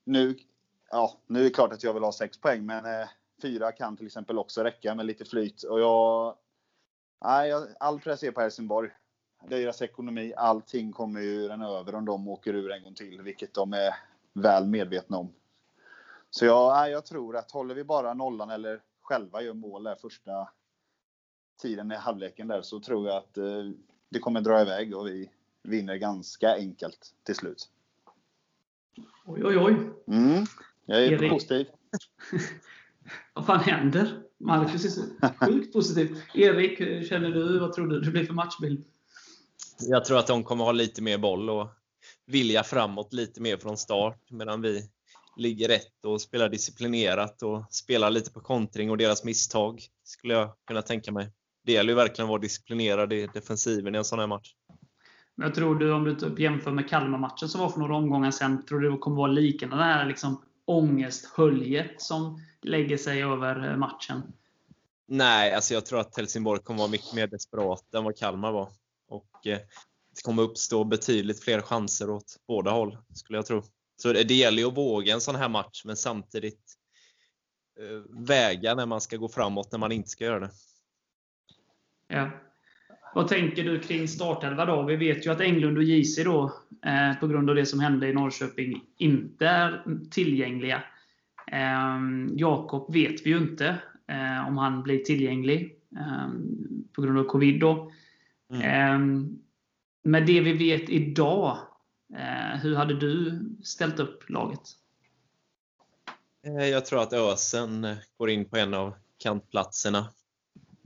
[0.04, 0.38] Nu,
[0.90, 3.08] ja, nu är det klart att jag vill ha sex poäng, men eh,
[3.42, 5.64] fyra kan till exempel också räcka med lite flyt.
[5.64, 6.36] Och jag,
[7.26, 8.90] nej, all press är på Helsingborg.
[9.50, 13.54] Deras ekonomi, allting kommer ju den över om de åker ur en gång till, vilket
[13.54, 13.96] de är
[14.34, 15.34] väl medvetna om.
[16.30, 19.96] Så jag, nej, jag tror att håller vi bara nollan eller själva gör mål där
[19.96, 20.50] första
[21.58, 23.70] tiden i halvleken där så tror jag att eh,
[24.10, 25.30] det kommer dra iväg och vi
[25.64, 27.70] vinner ganska enkelt till slut.
[29.26, 29.76] Oj, oj, oj.
[30.08, 30.46] Mm,
[30.86, 31.32] jag är Erik.
[31.32, 31.68] positiv.
[33.34, 34.24] vad fan händer?
[34.38, 35.02] Marcus är så
[35.46, 36.22] sjukt positiv.
[36.34, 37.60] Erik, hur känner du?
[37.60, 38.84] Vad tror du det blir för matchbild?
[39.80, 41.68] Jag tror att de kommer ha lite mer boll och
[42.26, 44.90] vilja framåt lite mer från start medan vi
[45.38, 50.54] ligger rätt och spelar disciplinerat och spelar lite på kontring och deras misstag skulle jag
[50.68, 51.32] kunna tänka mig
[51.68, 54.54] det gäller ju verkligen att vara disciplinerad i defensiven i en sån här match.
[55.36, 58.32] Men jag tror du, om du typ jämför med Kalmar-matchen som var för några omgångar
[58.32, 63.70] sen, tror du det kommer vara liknande det här liksom ångesthöljet som lägger sig över
[63.70, 64.22] eh, matchen?
[65.08, 68.70] Nej, alltså jag tror att Helsingborg kommer vara mycket mer desperat än vad Kalmar var.
[69.10, 69.58] Och eh,
[70.16, 73.64] det kommer uppstå betydligt fler chanser åt båda håll, skulle jag tro.
[73.98, 76.74] Så det, det gäller ju att våga en sån här match, men samtidigt
[77.80, 80.52] eh, väga när man ska gå framåt, när man inte ska göra det.
[82.08, 82.30] Ja.
[83.16, 84.84] Vad tänker du kring startelva då?
[84.84, 86.54] Vi vet ju att Englund och JC då,
[86.86, 90.84] eh, på grund av det som hände i Norrköping, inte är tillgängliga.
[91.52, 92.00] Eh,
[92.36, 93.68] Jakob vet vi ju inte
[94.08, 96.30] eh, om han blir tillgänglig eh,
[96.94, 97.60] på grund av covid.
[97.60, 97.92] Då.
[98.54, 98.62] Mm.
[98.62, 99.30] Eh,
[100.04, 101.58] med det vi vet idag,
[102.16, 104.62] eh, hur hade du ställt upp laget?
[106.46, 110.06] Eh, jag tror att Ösen går in på en av kantplatserna.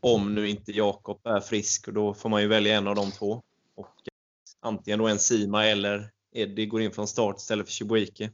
[0.03, 3.11] Om nu inte Jakob är frisk och då får man ju välja en av de
[3.11, 3.41] två.
[3.75, 4.13] Och eh,
[4.59, 8.31] antingen då en Sima eller Eddie går in från start istället för Chibuike.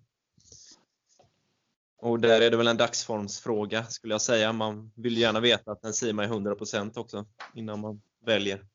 [1.99, 4.53] Och där är det väl en dagsformsfråga skulle jag säga.
[4.53, 8.65] Man vill gärna veta att en Sima är 100% också innan man väljer.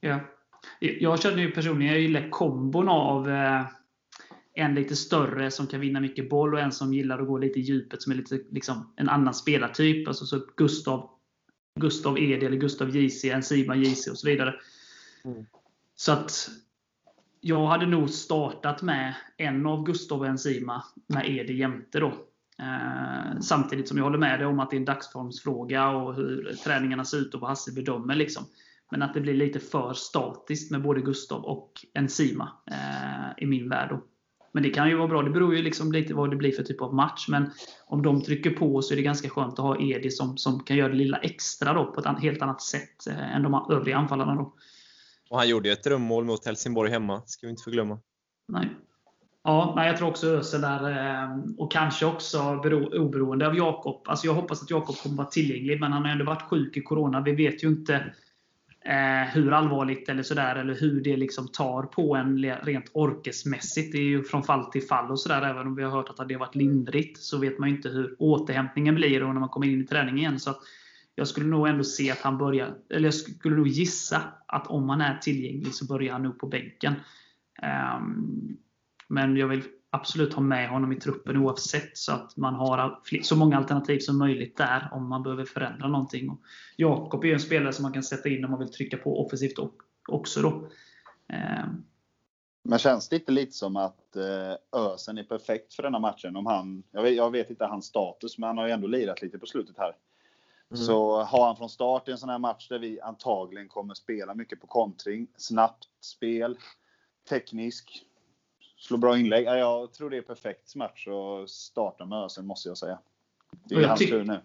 [0.00, 0.20] Ja.
[0.80, 3.66] Jag känner ju personligen, jag gillar kombon av eh,
[4.54, 7.58] en lite större som kan vinna mycket boll och en som gillar att gå lite
[7.58, 10.08] i djupet som är lite liksom, en annan spelartyp.
[10.08, 11.10] Alltså så Gustav,
[11.76, 14.54] Gustav Edi eller Gustav JC, en Sima JC och så vidare.
[15.24, 15.46] Mm.
[15.96, 16.50] Så att
[17.40, 22.12] jag hade nog startat med en av Gustav och Enzima med Edi jämte då.
[22.58, 26.54] Eh, samtidigt som jag håller med dig om att det är en dagsformsfråga och hur
[26.64, 28.14] träningarna ser ut och vad Hasse bedömer.
[28.14, 28.44] Liksom.
[28.90, 33.68] Men att det blir lite för statiskt med både Gustav och Enzima eh, i min
[33.68, 33.88] värld.
[33.90, 34.02] Då.
[34.56, 35.22] Men det kan ju vara bra.
[35.22, 37.26] Det beror ju liksom lite vad det blir för typ av match.
[37.28, 37.50] Men
[37.86, 40.76] om de trycker på så är det ganska skönt att ha Edi som, som kan
[40.76, 44.34] göra det lilla extra då, på ett helt annat sätt eh, än de övriga anfallarna.
[44.34, 44.54] Då.
[45.30, 47.98] Och han gjorde ju ett drömmål mot Helsingborg hemma, ska vi inte förglömma.
[48.48, 48.68] Nej.
[49.44, 50.90] Ja, nej, jag tror också Ösel där.
[50.90, 54.02] Eh, och kanske också bero, oberoende av Jakob.
[54.08, 56.80] Alltså jag hoppas att Jakob kommer vara tillgänglig, men han har ändå varit sjuk i
[56.80, 57.20] Corona.
[57.20, 58.14] Vi vet ju inte
[58.88, 63.92] eh, hur allvarligt eller sådär, eller hur det liksom tar på en rent orkesmässigt.
[63.92, 65.42] Det är ju från fall till fall och sådär.
[65.42, 67.88] Även om vi har hört att det har varit lindrigt, så vet man ju inte
[67.88, 70.40] hur återhämtningen blir och när man kommer in i träning igen.
[70.40, 70.54] Så
[71.14, 74.88] jag skulle nog ändå se att han börjar, eller jag skulle nog gissa att om
[74.88, 76.94] han är tillgänglig så börjar han nog på bänken.
[77.62, 78.00] Eh,
[79.08, 79.62] men jag vill
[79.96, 84.18] absolut ha med honom i truppen oavsett så att man har så många alternativ som
[84.18, 86.38] möjligt där om man behöver förändra någonting.
[86.76, 89.26] Jakob är ju en spelare som man kan sätta in om man vill trycka på
[89.26, 89.58] offensivt
[90.08, 90.42] också.
[90.42, 90.48] Då.
[90.48, 91.84] Um,
[92.68, 96.36] men känns det inte lite som att eh, Ösen är perfekt för denna matchen?
[96.36, 99.22] Om han, jag, vet, jag vet inte hans status, men han har ju ändå lirat
[99.22, 99.92] lite på slutet här.
[100.70, 100.84] Mm.
[100.84, 104.34] Så har han från start i en sån här match där vi antagligen kommer spela
[104.34, 106.58] mycket på kontring, snabbt spel,
[107.28, 108.04] teknisk,
[108.86, 109.46] slå bra inlägg.
[109.46, 112.98] Jag tror det är perfekt match att starta med Ösen, måste jag säga.
[113.64, 114.40] Det är hans tur nu.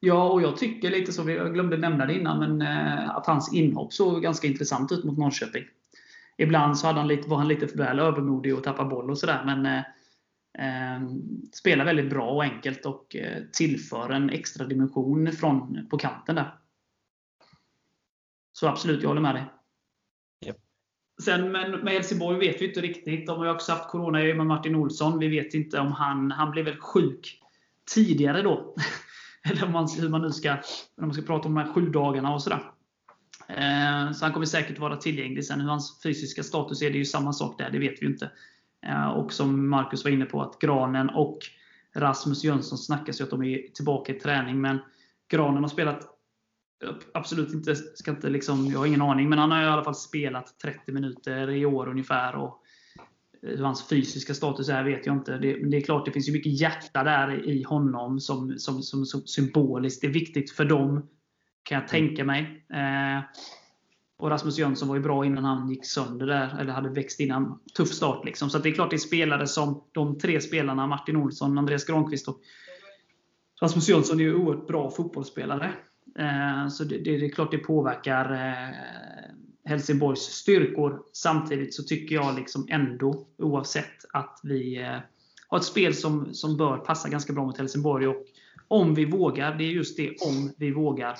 [0.00, 3.54] Ja, och jag tycker lite så, jag glömde nämna det innan, men eh, att hans
[3.54, 5.64] inhopp såg ganska intressant ut mot Norrköping.
[6.36, 9.18] Ibland så hade han lite, var han lite för väl övermodig och tappade boll och
[9.18, 9.82] sådär, men eh,
[10.58, 11.00] Eh,
[11.52, 16.58] spelar väldigt bra och enkelt och eh, tillför en extra dimension från, på kanten där.
[18.52, 19.44] Så absolut, jag håller med dig.
[21.22, 23.26] Sen med, med Helsingborg vet vi inte riktigt.
[23.26, 25.18] De har ju också haft Corona med Martin Olsson.
[25.18, 26.30] Vi vet inte om han...
[26.30, 27.40] Han blev väl sjuk
[27.94, 28.74] tidigare då.
[29.50, 30.48] Eller om man, hur man nu ska...
[30.96, 32.62] När man ska prata om de här sju dagarna och sådär.
[33.48, 35.44] Eh, så han kommer säkert vara tillgänglig.
[35.44, 37.70] Sen hur hans fysiska status är, det är ju samma sak där.
[37.70, 38.30] Det vet vi ju inte.
[38.86, 41.38] Eh, och som Marcus var inne på, att Granen och
[41.94, 44.60] Rasmus Jönsson snackas ju att de är tillbaka i träning.
[44.60, 44.78] Men
[45.28, 46.13] Granen har spelat
[47.14, 49.94] Absolut inte, ska inte liksom, jag har ingen aning, men han har i alla fall
[49.94, 52.36] spelat 30 minuter i år ungefär.
[52.36, 52.62] Och
[53.42, 55.38] eh, hur hans fysiska status är vet jag inte.
[55.38, 59.06] Det, det är klart, det finns ju mycket hjärta där i honom som, som, som,
[59.06, 60.00] som symboliskt.
[60.00, 61.08] Det är viktigt för dem,
[61.62, 62.66] kan jag tänka mig.
[62.74, 63.22] Eh,
[64.16, 67.60] och Rasmus Jönsson var ju bra innan han gick sönder där, eller hade växt innan.
[67.76, 68.50] Tuff start liksom.
[68.50, 72.28] Så det är klart det är spelare som de tre spelarna, Martin Olsson, Andreas Granqvist
[72.28, 72.40] och
[73.62, 75.72] Rasmus Jönsson är ju oerhört bra fotbollsspelare.
[76.18, 78.74] Eh, så det, det, är klart det påverkar eh,
[79.64, 81.02] Helsingborgs styrkor.
[81.12, 84.98] Samtidigt så tycker jag liksom ändå, oavsett, att vi eh,
[85.48, 88.06] har ett spel som, som bör passa ganska bra mot Helsingborg.
[88.06, 88.26] Och
[88.68, 91.16] om vi vågar, det är just det om vi vågar,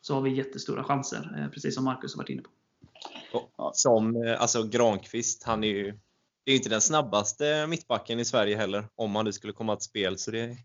[0.00, 1.50] så har vi jättestora chanser.
[1.54, 2.50] Precis som Marcus har varit inne på.
[3.72, 5.98] Som alltså Granqvist, han är ju
[6.48, 9.84] det är inte den snabbaste mittbacken i Sverige heller, om han nu skulle komma till
[9.84, 10.18] spel.
[10.18, 10.56] Så det,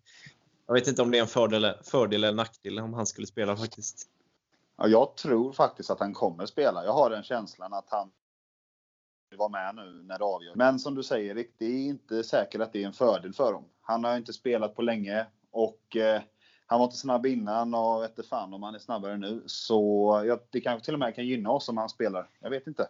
[0.67, 3.57] jag vet inte om det är en fördel, fördel eller nackdel om han skulle spela
[3.57, 4.09] faktiskt.
[4.77, 6.85] Ja, jag tror faktiskt att han kommer spela.
[6.85, 8.11] Jag har den känslan att han
[9.29, 10.55] vill vara med nu när det avgör.
[10.55, 13.65] Men som du säger, det är inte säkert att det är en fördel för dem.
[13.81, 16.21] Han har inte spelat på länge och eh,
[16.65, 19.43] han var inte snabb innan och vet fan om han är snabbare nu.
[19.45, 22.29] Så ja, det kanske till och med kan gynna oss om han spelar.
[22.39, 22.87] Jag vet inte.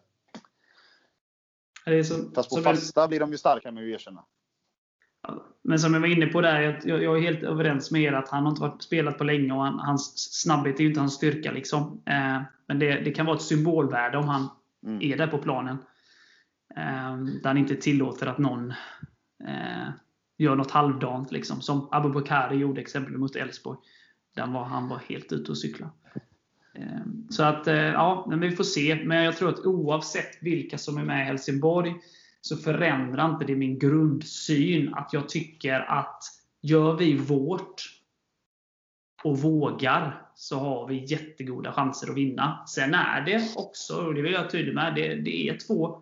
[2.05, 3.07] Så, Fast på fasta vi...
[3.07, 4.25] blir de ju starka med att erkänna.
[5.63, 8.29] Men som jag var inne på där, jag, jag är helt överens med er att
[8.29, 11.13] han har inte varit spelat på länge och han, hans snabbhet är ju inte hans
[11.13, 11.51] styrka.
[11.51, 12.01] Liksom.
[12.05, 14.49] Eh, men det, det, kan vara ett symbolvärde om han
[14.85, 15.01] mm.
[15.01, 15.77] är där på planen.
[16.75, 18.71] Eh, där han inte tillåter att någon
[19.47, 19.89] eh,
[20.37, 21.31] gör något halvdant.
[21.31, 23.77] Liksom, som Abubakari gjorde exempelvis mot Elfsborg.
[24.35, 25.89] Där var han var helt ute och cykla.
[26.75, 29.05] Ehm, Så att, eh, ja, men vi får se.
[29.05, 31.95] Men jag tror att oavsett vilka som är med i Helsingborg
[32.45, 34.93] så förändrar inte det min grundsyn.
[34.93, 36.23] Att jag tycker att
[36.61, 37.81] gör vi vårt
[39.23, 42.65] och vågar så har vi jättegoda chanser att vinna.
[42.67, 46.01] Sen är det också, och det vill jag vara tydlig med, det, det är två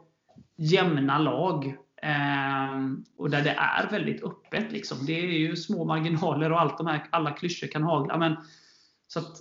[0.57, 1.65] jämna lag.
[2.03, 4.71] Eh, och där det är väldigt öppet.
[4.71, 5.05] Liksom.
[5.05, 8.17] Det är ju små marginaler och allt de här, alla klyschor kan hagla.
[8.17, 8.35] Men,
[9.07, 9.37] så att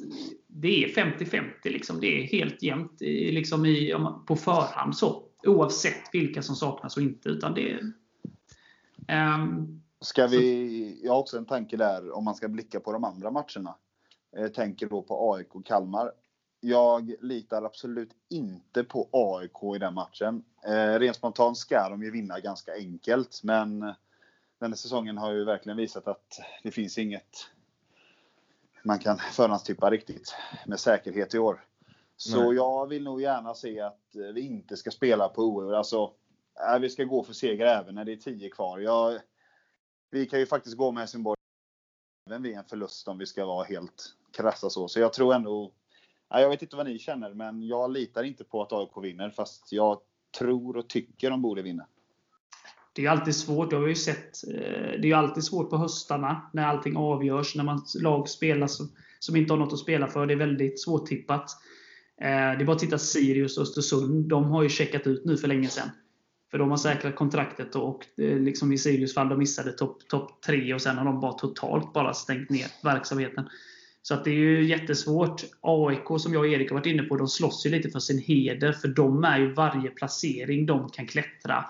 [0.47, 1.43] det är 50-50.
[1.65, 2.01] Liksom.
[2.01, 3.95] Det är helt jämnt i, liksom i,
[4.27, 4.97] på förhand.
[4.97, 7.29] så Oavsett vilka som saknas och inte.
[7.29, 7.81] Utan det,
[9.09, 13.05] um, ska vi, jag har också en tanke där om man ska blicka på de
[13.05, 13.75] andra matcherna.
[14.31, 16.13] Jag tänker då på AIK och Kalmar.
[16.61, 20.45] Jag litar absolut inte på AIK i den matchen.
[20.67, 23.81] Eh, rent spontant ska de ju vinna ganska enkelt, men
[24.59, 27.51] den här säsongen har ju verkligen visat att det finns inget
[28.83, 30.35] man kan förhandstippa riktigt
[30.67, 31.65] med säkerhet i år.
[32.23, 32.57] Så Nej.
[32.57, 34.01] jag vill nog gärna se att
[34.35, 35.75] vi inte ska spela på oavgjort.
[35.75, 36.13] Alltså,
[36.81, 38.79] vi ska gå för seger även när det är 10 kvar.
[38.79, 39.21] Jag,
[40.11, 41.37] vi kan ju faktiskt gå med Helsingborg
[42.31, 44.89] även vid en förlust om vi ska vara helt krassa så.
[44.89, 45.73] Så jag tror ändå
[46.29, 49.73] jag vet inte vad ni känner, men jag litar inte på att AIK vinner, fast
[49.73, 50.01] jag
[50.39, 51.87] tror och tycker de borde vinna.
[52.93, 53.71] Det är alltid svårt.
[53.71, 54.49] Det har vi ju sett.
[54.49, 57.57] Eh, det är alltid svårt på höstarna när allting avgörs.
[57.57, 60.27] När man lag spelar som, som inte har något att spela för.
[60.27, 61.51] Det är väldigt svårtippat.
[62.21, 64.29] Eh, det är bara att titta Sirius och Östersund.
[64.29, 65.91] De har ju checkat ut nu för länge sedan.
[66.51, 70.43] För de har säkrat kontraktet och eh, liksom i Sirius fall, de missade topp top
[70.43, 73.49] 3 och sen har de bara totalt bara stängt ner verksamheten.
[74.03, 75.45] Så att det är ju jättesvårt.
[75.61, 78.19] AIK, som jag och Erik har varit inne på, de slåss ju lite för sin
[78.19, 78.73] heder.
[78.73, 81.65] För de är ju varje placering de kan klättra.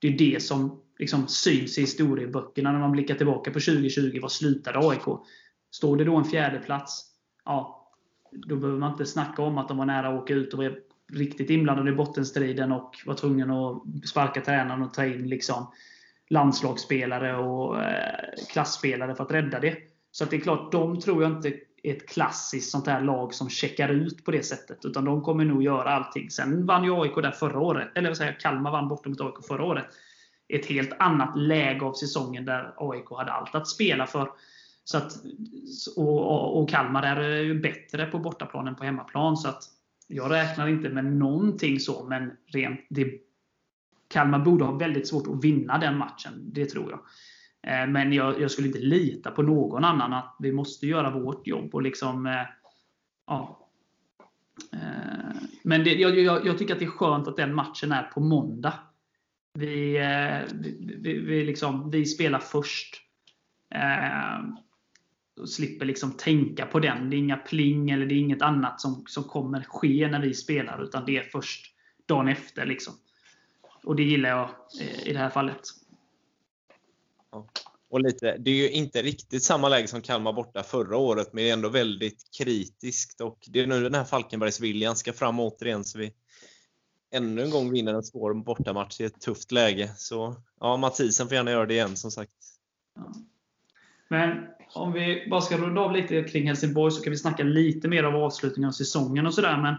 [0.00, 4.18] Det är det som liksom syns i historieböckerna när man blickar tillbaka på 2020.
[4.22, 5.20] Vad slutade AIK?
[5.70, 7.06] Står det då en fjärde plats
[7.44, 7.79] ja,
[8.32, 10.78] då behöver man inte snacka om att de var nära att åka ut och var
[11.12, 15.66] riktigt inblandade i bottenstriden och var tvungna att sparka tränaren och ta in liksom
[16.28, 19.76] landslagsspelare och eh, klassspelare för att rädda det.
[20.10, 21.48] Så att det är klart, de tror jag inte
[21.82, 24.84] är ett klassiskt sånt här lag som checkar ut på det sättet.
[24.84, 26.30] Utan de kommer nog göra allting.
[26.30, 27.88] Sen vann ju AIK där förra året.
[27.94, 29.86] Eller vad säger Kalmar vann borta mot AIK förra året.
[30.48, 34.28] Ett helt annat läge av säsongen där AIK hade allt att spela för.
[34.90, 35.12] Så att,
[35.96, 39.36] och, och Kalmar är ju bättre på bortaplan än på hemmaplan.
[39.36, 39.62] Så att
[40.06, 43.12] jag räknar inte med någonting så, men rent det,
[44.08, 46.32] Kalmar borde ha väldigt svårt att vinna den matchen.
[46.52, 47.00] Det tror jag.
[47.72, 51.46] Eh, men jag, jag, skulle inte lita på någon annan att vi måste göra vårt
[51.46, 51.74] jobb.
[51.74, 52.46] och liksom eh,
[53.26, 53.68] ja.
[54.72, 58.02] Eh, men det, jag, jag, jag, tycker att det är skönt att den matchen är
[58.02, 58.74] på måndag.
[59.54, 59.98] Vi,
[60.52, 63.02] vi, vi, vi, liksom, vi spelar först
[65.40, 67.10] och slipper liksom tänka på den.
[67.10, 70.34] Det är inga pling eller det är inget annat som, som kommer ske när vi
[70.34, 70.82] spelar.
[70.82, 71.66] Utan det är först
[72.06, 72.66] dagen efter.
[72.66, 72.94] Liksom.
[73.84, 74.50] Och det gillar jag
[75.04, 75.60] i det här fallet.
[77.90, 81.44] Och lite, det är ju inte riktigt samma läge som Kalmar borta förra året, men
[81.44, 83.20] det är ändå väldigt kritiskt.
[83.20, 86.12] Och det är nu den här Falkenbergsviljan ska fram återigen, så vi
[87.10, 89.90] ännu en gång vinner en svår bortamatch i ett tufft läge.
[89.96, 92.32] Så ja, Mathisen får gärna göra det igen, som sagt.
[92.94, 93.12] Ja.
[94.10, 97.88] Men om vi bara ska runda av lite kring Helsingborg, så kan vi snacka lite
[97.88, 99.56] mer av avslutningen av säsongen och sådär.
[99.56, 99.74] Men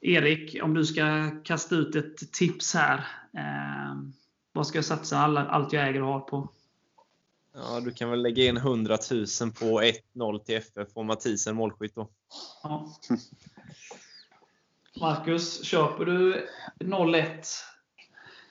[0.00, 2.98] Erik, om du ska kasta ut ett tips här.
[3.32, 3.96] Eh,
[4.52, 6.48] vad ska jag satsa alla, allt jag äger och har på?
[7.54, 9.80] Ja, du kan väl lägga in 100 000 på
[10.14, 12.08] 1-0 till FF och Mathisen målskytt då.
[12.62, 12.92] Ja.
[15.00, 16.48] Marcus, köper du
[16.78, 17.26] 0-1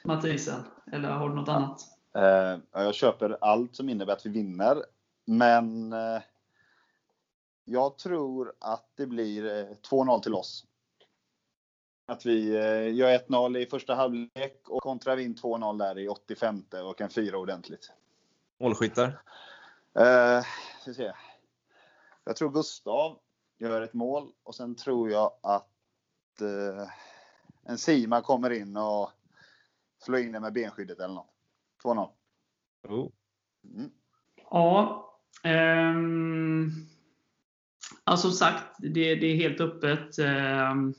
[0.04, 0.60] Mathisen?
[0.92, 1.82] Eller har du något annat?
[2.16, 4.84] Eh, jag köper allt som innebär att vi vinner.
[5.26, 6.22] Men eh,
[7.66, 9.44] jag tror att det blir
[9.90, 10.66] 2-0 eh, till oss.
[12.06, 16.66] Att vi eh, gör 1-0 i första halvlek och kontrar in 2-0 där i 85
[16.86, 17.92] och kan fira ordentligt.
[18.60, 19.22] Målskyttar?
[20.00, 20.44] Eh,
[20.94, 21.14] se.
[22.24, 23.20] Jag tror Gustav
[23.58, 26.90] gör ett mål och sen tror jag att eh,
[27.64, 29.10] en Sima kommer in och
[29.98, 31.34] slår in det med benskyddet eller något.
[31.84, 32.10] 2-0.
[32.88, 33.10] Oh.
[33.76, 33.92] Mm.
[34.50, 35.13] Ja.
[35.44, 36.72] Ehm,
[38.06, 40.20] ja, som sagt, det, det, är helt öppet.
[40.20, 40.94] Ehm,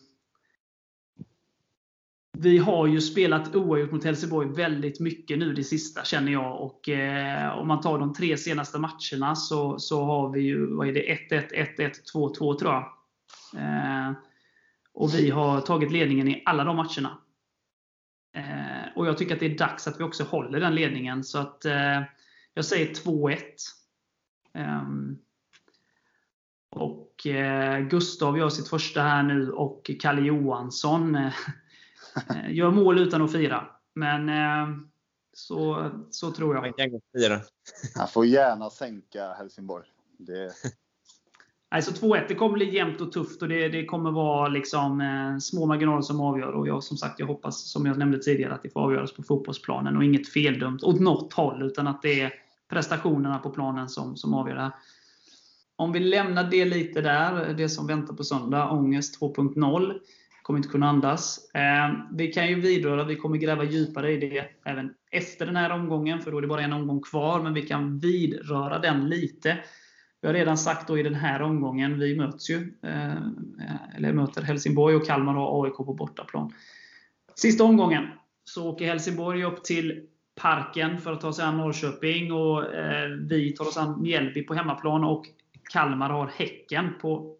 [2.38, 6.60] vi har ju spelat oavgjort mot Helsingborg väldigt mycket nu det sista känner jag.
[6.60, 10.88] Och eh, Om man tar de tre senaste matcherna så, så har vi ju vad
[10.88, 12.84] är det, 1-1, 1-1, 2-2 tror jag.
[13.56, 14.12] Eh,
[14.94, 17.18] och vi har tagit ledningen i alla de matcherna.
[18.36, 21.24] Eh, och Jag tycker att det är dags att vi också håller den ledningen.
[21.24, 22.02] Så att eh,
[22.54, 23.38] jag säger 2-1.
[24.54, 25.18] Ehm,
[26.70, 31.32] och eh, Gustav gör sitt första här nu och Kalle Johansson eh,
[32.48, 33.66] gör mål utan att fira.
[33.94, 34.76] Men eh,
[35.32, 36.62] så, så tror jag.
[37.94, 39.86] Han får gärna sänka Helsingborg.
[40.18, 40.52] Det...
[41.68, 45.38] Alltså 2-1, det kommer bli jämnt och tufft och det, det kommer vara liksom, eh,
[45.38, 46.52] små marginaler som avgör.
[46.52, 49.22] Och jag, som sagt, jag hoppas, som jag nämnde tidigare, att det får avgöras på
[49.22, 51.62] fotbollsplanen och inget feldömt åt något håll.
[51.62, 52.32] Utan att det är
[52.74, 54.72] prestationerna på planen som, som avgör det här.
[55.76, 59.92] Om vi lämnar det lite där, det som väntar på söndag, ångest 2.0.
[60.42, 61.50] Kommer inte kunna andas.
[61.54, 65.70] Eh, vi kan ju vidröra, vi kommer gräva djupare i det även efter den här
[65.70, 67.42] omgången, för då är det bara en omgång kvar.
[67.42, 69.58] Men vi kan vidröra den lite.
[70.20, 74.42] Vi har redan sagt då i den här omgången, vi möts ju, eh, eller möter
[74.42, 76.52] Helsingborg och Kalmar och AIK på bortaplan.
[77.34, 78.04] Sista omgången
[78.44, 83.52] så åker Helsingborg upp till Parken för att ta sig an Norrköping och eh, vi
[83.52, 85.26] tar oss an Mjällby på hemmaplan och
[85.70, 87.36] Kalmar har Häcken på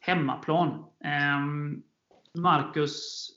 [0.00, 0.84] hemmaplan.
[1.04, 1.40] Eh,
[2.34, 3.28] Marcus,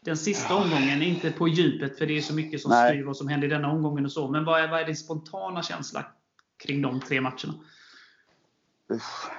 [0.00, 2.90] den sista omgången, inte på djupet för det är så mycket som Nej.
[2.90, 4.28] styr vad som händer i denna omgången och så.
[4.28, 6.06] Men vad är, vad är din spontana känsla
[6.56, 7.54] kring de tre matcherna?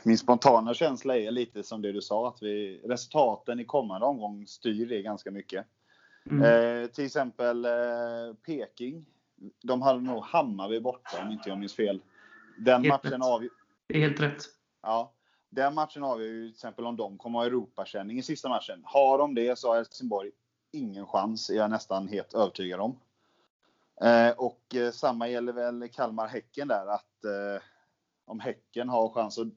[0.03, 4.47] Min spontana känsla är lite som det du sa, att vi, resultaten i kommande omgång
[4.47, 5.65] styr det ganska mycket.
[6.31, 6.43] Mm.
[6.43, 7.71] Eh, till exempel eh,
[8.45, 9.05] Peking.
[9.63, 12.01] De hade nog Hammarby borta om inte jag minns fel.
[12.57, 13.51] Den Helt matchen avgör,
[13.87, 14.43] Det är helt rätt.
[14.81, 15.13] ja,
[15.49, 18.81] den matchen avgör ju till exempel om de kommer ha Europakänning i sista matchen.
[18.83, 20.31] Har de det så har Helsingborg
[20.71, 22.99] ingen chans, är jag nästan helt övertygad om.
[24.01, 27.63] Eh, och eh, samma gäller väl Kalmar-Häcken där, att eh,
[28.25, 29.47] om Häcken har chans, och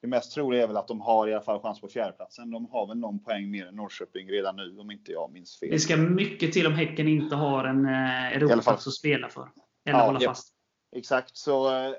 [0.00, 2.50] det mest troliga är väl att de har i alla fall chans på fjärdeplatsen.
[2.50, 5.70] De har väl någon poäng mer än Norrköping redan nu, om inte jag minns fel.
[5.70, 8.32] Det ska mycket till om Häcken inte har en eh.
[8.32, 9.48] Europaplats att spela för.
[9.84, 10.30] Eller Ja, hålla ja.
[10.30, 10.54] fast.
[10.96, 11.94] Exakt, så eh,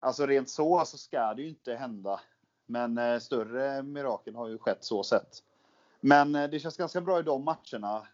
[0.00, 2.20] alltså rent så så ska det ju inte hända.
[2.66, 5.28] Men eh, större mirakel har ju skett så sett.
[6.00, 8.06] Men det känns ganska bra i de matcherna.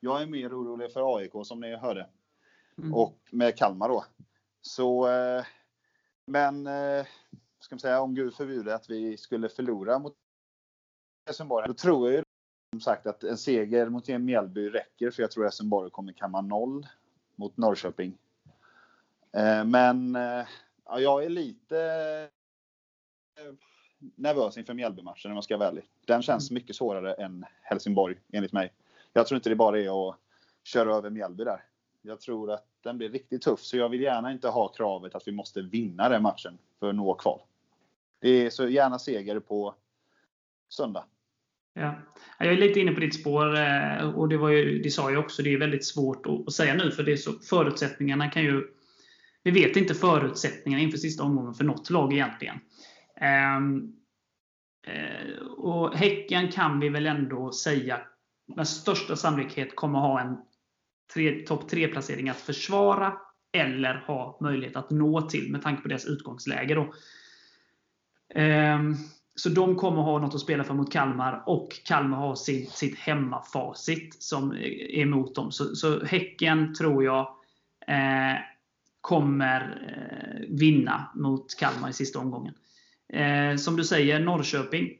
[0.00, 2.06] Jag är mer orolig för AIK som ni hörde.
[2.78, 2.94] Mm.
[2.94, 4.04] Och med Kalmar då.
[4.62, 5.08] Så,
[6.26, 6.68] men
[7.60, 10.16] ska man säga om Gud förbjuder att vi skulle förlora mot
[11.26, 11.66] Helsingborg.
[11.68, 12.24] Då tror jag ju
[12.72, 15.10] som sagt att en seger mot Mjällby räcker.
[15.10, 16.86] För jag tror Helsingborg kommer kamma noll
[17.36, 18.18] mot Norrköping.
[19.32, 20.46] Eh, men eh,
[20.84, 21.78] ja, jag är lite
[23.38, 23.54] eh,
[23.98, 25.84] nervös inför Mjällby-matchen om jag ska vara ärlig.
[26.06, 28.72] Den känns mycket svårare än Helsingborg enligt mig.
[29.12, 30.16] Jag tror inte det bara är att
[30.64, 31.64] köra över Mjällby där.
[32.02, 35.28] Jag tror att den blir riktigt tuff, så jag vill gärna inte ha kravet att
[35.28, 37.40] vi måste vinna den matchen för att nå kval.
[38.20, 39.74] Det är så gärna seger på
[40.68, 41.04] söndag.
[41.74, 41.94] Ja.
[42.38, 45.24] Jag är lite inne på ditt spår eh, och det, var ju, det sa jag
[45.24, 48.66] också, det är väldigt svårt att säga nu för det är så, förutsättningarna kan ju...
[49.42, 52.60] Vi vet inte förutsättningarna inför sista omgången för något lag egentligen.
[53.20, 53.92] Ehm,
[54.86, 58.00] eh, och Häcken kan vi väl ändå säga
[58.56, 60.36] med största sannolikhet kommer ha en
[61.46, 63.12] topp 3-placering att försvara
[63.52, 66.74] eller ha möjlighet att nå till med tanke på deras utgångsläge.
[66.74, 66.94] Då.
[68.34, 68.96] Ehm,
[69.34, 72.98] så de kommer ha något att spela för mot Kalmar och Kalmar har sin, sitt
[72.98, 75.52] hemmafacit som är emot dem.
[75.52, 77.20] Så, så Häcken tror jag
[77.86, 78.38] eh,
[79.00, 82.54] kommer eh, vinna mot Kalmar i sista omgången.
[83.12, 84.90] Eh, som du säger, Norrköping.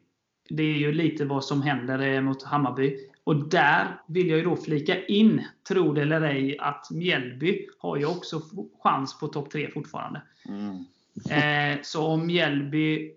[0.48, 2.96] Det är ju lite vad som händer eh, mot Hammarby.
[3.24, 7.96] Och där vill jag ju då flika in, tro det eller ej, att Mjällby har
[7.96, 8.42] ju också
[8.82, 10.22] chans på topp 3 fortfarande.
[10.48, 10.84] Mm.
[11.30, 13.12] Eh, så om Mjällby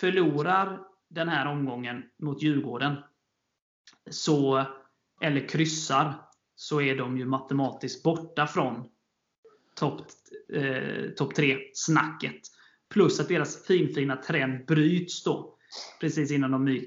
[0.00, 0.80] förlorar
[1.10, 2.96] den här omgången mot Djurgården,
[4.10, 4.64] så,
[5.20, 6.14] eller kryssar,
[6.56, 8.84] så är de ju matematiskt borta från
[9.74, 10.00] topp
[10.52, 12.40] eh, top 3-snacket.
[12.90, 15.54] Plus att deras finfina trend bryts då,
[16.00, 16.80] precis innan de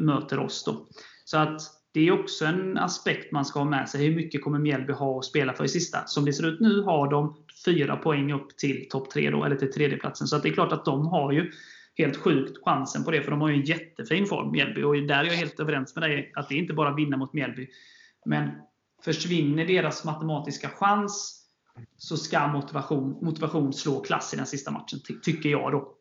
[0.00, 0.64] möter oss.
[0.64, 0.88] Då.
[1.24, 1.60] Så att
[1.92, 4.06] det är också en aspekt man ska ha med sig.
[4.06, 6.06] Hur mycket kommer Mjällby ha att spela för i sista?
[6.06, 9.30] Som det ser ut nu har de fyra poäng upp till topp 3.
[9.30, 10.26] då, eller till tredjeplatsen.
[10.26, 11.52] Så att det är klart att de har ju
[12.00, 14.82] helt sjukt chansen på det, för de har ju en jättefin form, Mjällby.
[14.82, 17.32] Och där är jag helt överens med dig, att det är inte bara vinna mot
[17.32, 17.68] Mjällby.
[18.24, 18.50] Men
[19.04, 21.36] försvinner deras matematiska chans,
[21.96, 25.92] så ska motivation, motivation slå klass i den sista matchen, ty tycker jag då.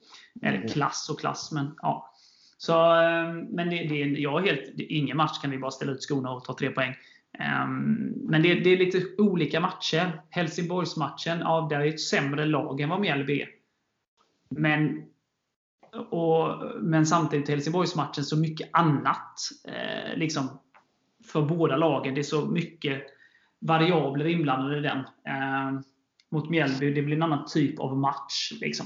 [0.41, 2.13] Eller klass och klass, men ja.
[2.57, 5.91] Så, eh, men det, det, jag är helt, det, ingen match kan vi bara ställa
[5.91, 6.95] ut skorna och ta tre poäng.
[7.39, 10.21] Ehm, men det, det är lite olika matcher.
[10.29, 13.49] Helsingborgsmatchen, ja, där är ett sämre lag än vad Mjällby är.
[14.49, 15.03] Men,
[16.09, 19.39] och, men samtidigt Helsingborgsmatchen så mycket annat.
[19.67, 20.59] Eh, liksom,
[21.25, 22.13] för båda lagen.
[22.13, 23.03] Det är så mycket
[23.59, 24.97] variabler inblandade i den.
[24.99, 25.79] Eh,
[26.31, 28.51] mot Mjällby, det blir en annan typ av match.
[28.61, 28.85] Liksom.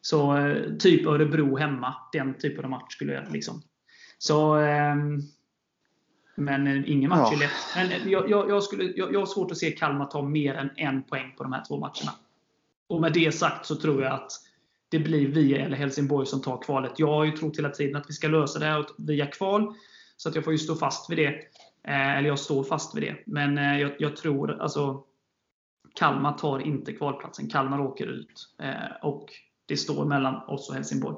[0.00, 3.62] Så eh, typ Örebro hemma, den typen av match skulle jag liksom.
[4.18, 5.20] Så, ehm,
[6.36, 7.36] men eh, ingen match Ja.
[7.36, 7.50] är lätt.
[7.76, 10.54] Men eh, jag, jag, jag, skulle, jag, jag har svårt att se Kalmar ta mer
[10.54, 12.12] än en poäng på de här två matcherna.
[12.86, 14.32] Och med det sagt så tror jag att
[14.92, 16.92] det blir vi eller Helsingborg som tar kvalet.
[16.96, 19.74] Jag har ju trott hela tiden att vi ska lösa det här via kval.
[20.16, 21.28] Så att jag får ju stå fast vid det.
[21.88, 23.16] Eh, eller jag står fast vid det.
[23.26, 25.04] Men eh, jag, jag tror alltså
[25.94, 27.48] Kalmar tar inte kvalplatsen.
[27.48, 28.54] Kalmar åker ut.
[28.62, 29.28] Eh, och
[29.66, 31.16] det står mellan oss och Helsingborg.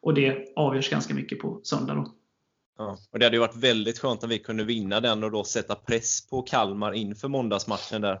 [0.00, 1.94] Och det avgörs ganska mycket på söndag.
[1.94, 2.14] Då.
[2.78, 2.98] Ja.
[3.10, 5.74] Och det hade ju varit väldigt skönt om vi kunde vinna den och då sätta
[5.74, 8.20] press på Kalmar inför måndagsmatchen där.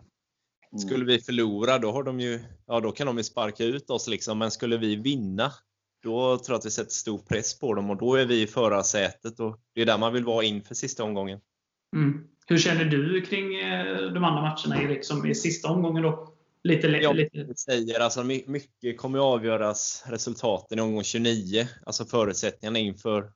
[0.74, 0.88] Mm.
[0.88, 4.08] Skulle vi förlora, då, har de ju, ja, då kan de ju sparka ut oss.
[4.08, 4.38] Liksom.
[4.38, 5.52] Men skulle vi vinna,
[6.02, 8.46] då tror jag att vi sätter stor press på dem och då är vi i
[8.46, 9.40] förarsätet.
[9.40, 11.40] Och det är där man vill vara inför sista omgången.
[11.96, 12.24] Mm.
[12.46, 16.02] Hur känner du kring eh, de andra matcherna, Erik, som är sista omgången?
[16.02, 16.34] Då?
[16.64, 17.28] Lite, lite.
[17.32, 21.68] Jag säger, alltså, my- mycket kommer avgöras resultaten i omgång 29.
[21.86, 23.30] Alltså förutsättningarna inför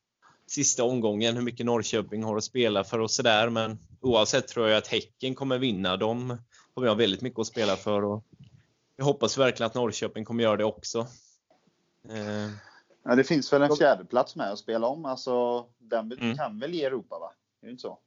[0.46, 1.36] sista omgången.
[1.36, 3.50] Hur mycket Norrköping har att spela för och sådär.
[3.50, 5.96] Men oavsett tror jag att Häcken kommer vinna.
[5.96, 6.38] De
[6.78, 8.04] kommer jag ha väldigt mycket att spela för.
[8.04, 8.24] Och
[8.96, 10.98] jag hoppas verkligen att Norrköping kommer göra det också.
[12.08, 12.50] Eh,
[13.02, 15.04] Ja, det finns väl en fjärde plats med att spela om.
[15.04, 16.36] Alltså, den Mm.
[16.36, 17.32] kan väl ge Europa, va?
[17.60, 17.98] Är det inte så?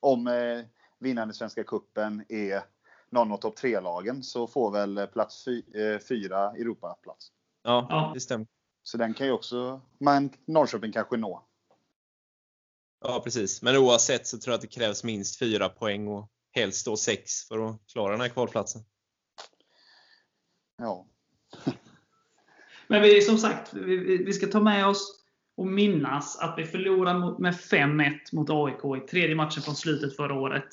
[0.00, 0.64] Om eh,
[0.98, 2.62] vinnaren i Svenska Cupen är
[3.10, 7.32] någon av topp tre-lagen så får väl plats fy, eh, fyra Europaplats.
[7.62, 8.10] ja, Ja.
[8.14, 8.46] det stämmer.
[8.82, 11.42] Så den kan ju också man, Norrköping kanske nå.
[13.04, 13.62] Ja, precis.
[13.62, 17.48] Men oavsett så tror jag att det krävs minst fyra poäng och helst då sex
[17.48, 18.82] för att klara den här kvalplatsen.
[20.78, 21.06] Ja.
[22.86, 25.22] Men vi, som sagt, vi, vi ska ta med oss
[25.56, 30.34] och minnas att vi förlorade med 5-1 mot AIK i tredje matchen från slutet förra
[30.34, 30.68] året.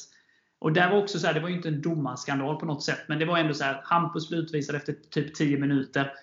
[0.60, 3.00] Och där var också så här, det var ju inte en domarskandal på något sätt,
[3.08, 6.14] men det var ändå så här, Hampus blev utvisad efter typ 10 minuter.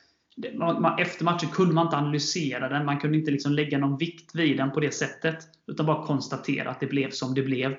[0.99, 4.57] Efter matchen kunde man inte analysera den, man kunde inte liksom lägga någon vikt vid
[4.57, 5.37] den på det sättet.
[5.67, 7.77] Utan bara konstatera att det blev som det blev.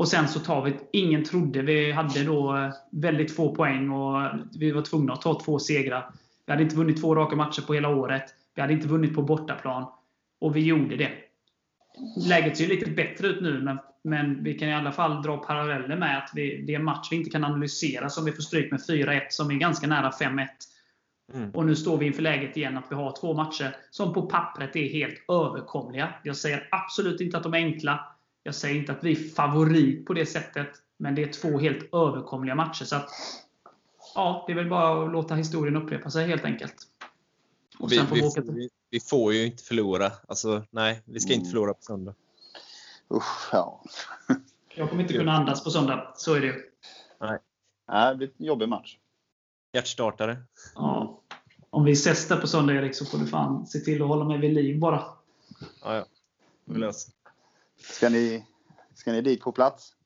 [0.00, 4.30] Och sen så tar vi, ingen trodde, vi hade då eh, väldigt få poäng och
[4.58, 6.10] vi var tvungna att ta två segrar.
[6.46, 8.24] Vi hade inte vunnit två raka matcher på hela året.
[8.54, 9.86] Vi hade inte vunnit på bortaplan.
[10.40, 11.10] Och vi gjorde det.
[12.28, 15.36] Läget ser ju lite bättre ut nu, men, men vi kan i alla fall dra
[15.36, 18.42] paralleller med att vi, det är en match vi inte kan analysera som vi får
[18.42, 20.46] stryk med 4-1, som är ganska nära 5-1.
[21.34, 21.50] Mm.
[21.50, 24.76] Och nu står vi inför läget igen att vi har två matcher som på pappret
[24.76, 26.14] är helt överkomliga.
[26.22, 28.09] Jag säger absolut inte att de är enkla.
[28.42, 30.68] Jag säger inte att vi är favorit på det sättet.
[30.96, 32.84] Men det är två helt överkomliga matcher.
[32.84, 33.08] Så att,
[34.14, 36.74] ja, det är väl bara att låta historien upprepa sig helt enkelt.
[37.78, 38.52] Och Vi, sen får vi åka till...
[38.52, 40.12] vi, vi får ju inte förlora.
[40.28, 41.50] Alltså, nej, vi ska inte Mm.
[41.50, 42.14] förlora på söndag.
[43.14, 43.82] Usch, ja.
[44.74, 46.12] Jag kommer inte kunna andas på söndag.
[46.16, 46.70] Så är det ju.
[47.88, 48.96] Nej, det blir en jobbig match.
[49.72, 50.42] Hjärtstartare.
[50.74, 51.20] Ja.
[51.70, 54.24] Om vi ses där på söndag Erik, så får du fan se till att hålla
[54.24, 55.04] mig vid liv bara.
[55.82, 56.06] Ja, ja.
[56.64, 57.12] Vi löser.
[57.80, 58.46] Ska ni,
[58.94, 59.96] ska ni dit på plats?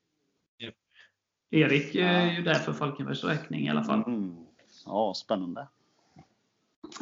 [1.50, 4.02] Erik är ju där för Falkenbergs räkning i alla fall.
[4.06, 4.36] Mm.
[4.86, 5.68] Ja, spännande.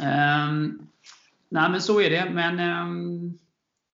[0.02, 0.86] Ehm,
[1.48, 2.30] nej, men så är det.
[2.30, 3.38] Men ehm,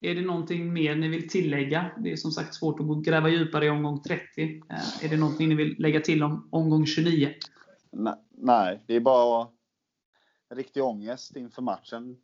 [0.01, 1.91] är det någonting mer ni vill tillägga?
[1.99, 4.63] Det är som sagt svårt att gräva djupare i omgång 30.
[4.71, 7.35] Eh, är det någonting ni vill lägga till om omgång 29?
[7.91, 9.49] Ne- Nej, det är bara
[10.55, 12.17] riktig ångest inför matchen.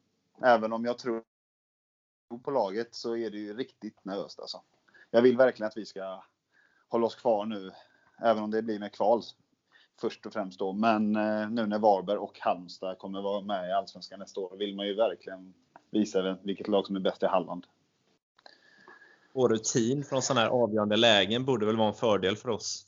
[0.42, 1.22] Även om jag tror
[2.44, 4.60] på laget så är det ju riktigt nervöst alltså.
[5.10, 6.22] Jag vill verkligen att vi ska
[6.88, 7.72] hålla oss kvar nu.
[8.22, 9.22] Även om det blir med kval
[10.00, 10.72] först och främst då.
[10.72, 14.76] Men eh, nu när Varberg och Halmstad kommer vara med i Allsvenskan nästa år vill
[14.76, 15.54] man ju verkligen
[15.90, 17.66] visa vilket lag som är bäst i Halland.
[19.32, 22.87] Vår rutin från sådana här avgörande lägen borde väl vara en fördel för oss.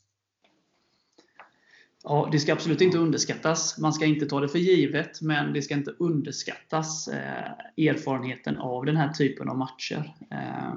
[2.03, 3.77] Ja, det ska absolut inte underskattas.
[3.77, 8.85] Man ska inte ta det för givet, men det ska inte underskattas eh, erfarenheten av
[8.85, 10.15] den här typen av matcher.
[10.31, 10.73] Eh,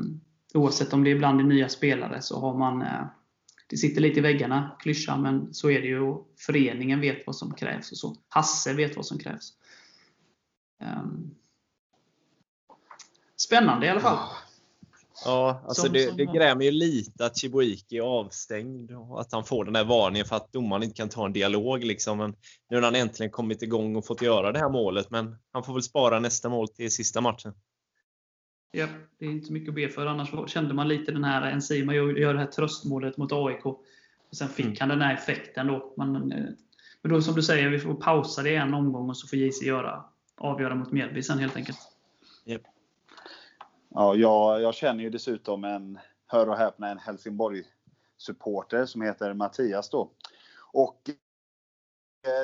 [0.55, 3.07] oavsett om det är bland nya spelare så har man eh,
[3.67, 6.15] det sitter lite i väggarna, klyschan, men så är det ju.
[6.39, 8.17] Föreningen vet vad som krävs och så.
[8.29, 9.53] Hasse vet vad som krävs.
[10.81, 11.35] Ehm.
[13.37, 14.19] Spännande i alla fall.
[15.25, 19.33] Ja, alltså Som- det, som- det grämer ju lite att Chibuiki är avstängd och att
[19.33, 21.85] han får den här varningen för att domaren inte kan ta en dialog.
[21.85, 22.19] Liksom.
[22.19, 22.35] Men
[22.71, 25.73] nu har han äntligen kommit igång och fått göra det här målet, men han får
[25.73, 27.55] väl spara nästa mål till sista matchen.
[28.73, 28.87] Ja,
[29.19, 30.07] det är inte så mycket att be för.
[30.07, 33.67] Annars kände man lite den här Enzima gör det här tröstmålet mot AIK.
[33.67, 34.77] Och sen fick Mm.
[34.81, 35.95] han den här effekten då.
[35.97, 36.45] Man, eh,
[37.03, 39.63] men då som du säger, vi får pausa det en omgång och så får JC
[39.67, 40.05] göra,
[40.37, 41.79] avgöra mot Mjällby sen helt enkelt.
[43.97, 49.91] Ja, jag, jag känner ju dessutom en, hör och häpna, en Helsingborg-supporter som heter Mattias
[49.91, 50.11] då.
[50.73, 51.11] Och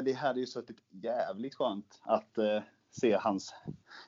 [0.03, 3.55] det hade ju suttit jävligt skönt att eh, se, hans,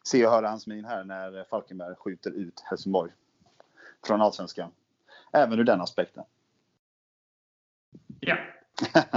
[0.03, 3.12] se och höra hans min här när Falkenberg skjuter ut Helsingborg
[4.07, 4.70] från Allsvenskan.
[5.32, 6.24] Även ur den aspekten.
[8.20, 8.36] Ja.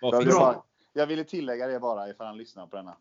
[0.00, 0.62] jag, ville bara,
[0.92, 2.96] jag ville tillägga det bara ifall han lyssnar på denna.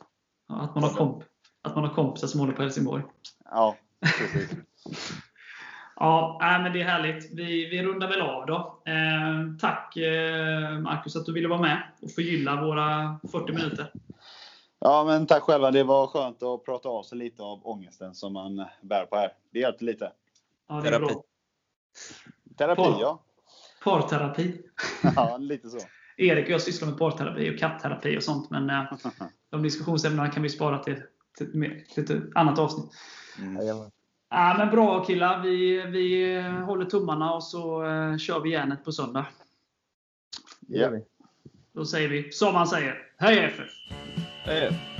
[0.47, 1.23] Ja, att, man har komp
[1.61, 3.03] att man har kompisar som håller på Helsingborg.
[3.45, 3.75] Ja,
[5.95, 7.33] ja, men det är härligt.
[7.33, 8.81] Vi, vi rundar väl av då.
[8.85, 13.91] Eh, tack eh, Marcus att du ville vara med och förgylla våra 40 minuter.
[14.79, 15.71] Ja, men tack själva.
[15.71, 19.31] Det var skönt att prata av sig lite av ångesten som man bär på här.
[19.51, 20.11] Det hjälpte lite.
[20.69, 21.13] Ja, det är Terapi.
[21.13, 21.23] bra.
[22.57, 23.23] Terapi, Par, ja.
[23.83, 24.61] Parterapi.
[25.15, 25.79] ja, lite så.
[26.17, 28.83] Erik och jag sysslar med parterapi och katterapi och sånt, men eh,
[29.49, 31.03] de diskussionsämnena kan vi spara till,
[31.37, 32.91] till, till ett annat avsnitt.
[33.39, 33.67] Mm.
[34.29, 35.41] Ja, men bra killar.
[35.41, 39.25] Vi, vi håller tummarna och så uh, kör vi järnet på söndag.
[40.67, 40.91] Ja.
[41.73, 43.11] Då säger vi som man säger.
[43.17, 43.69] Hej FF!
[44.45, 44.96] Hej!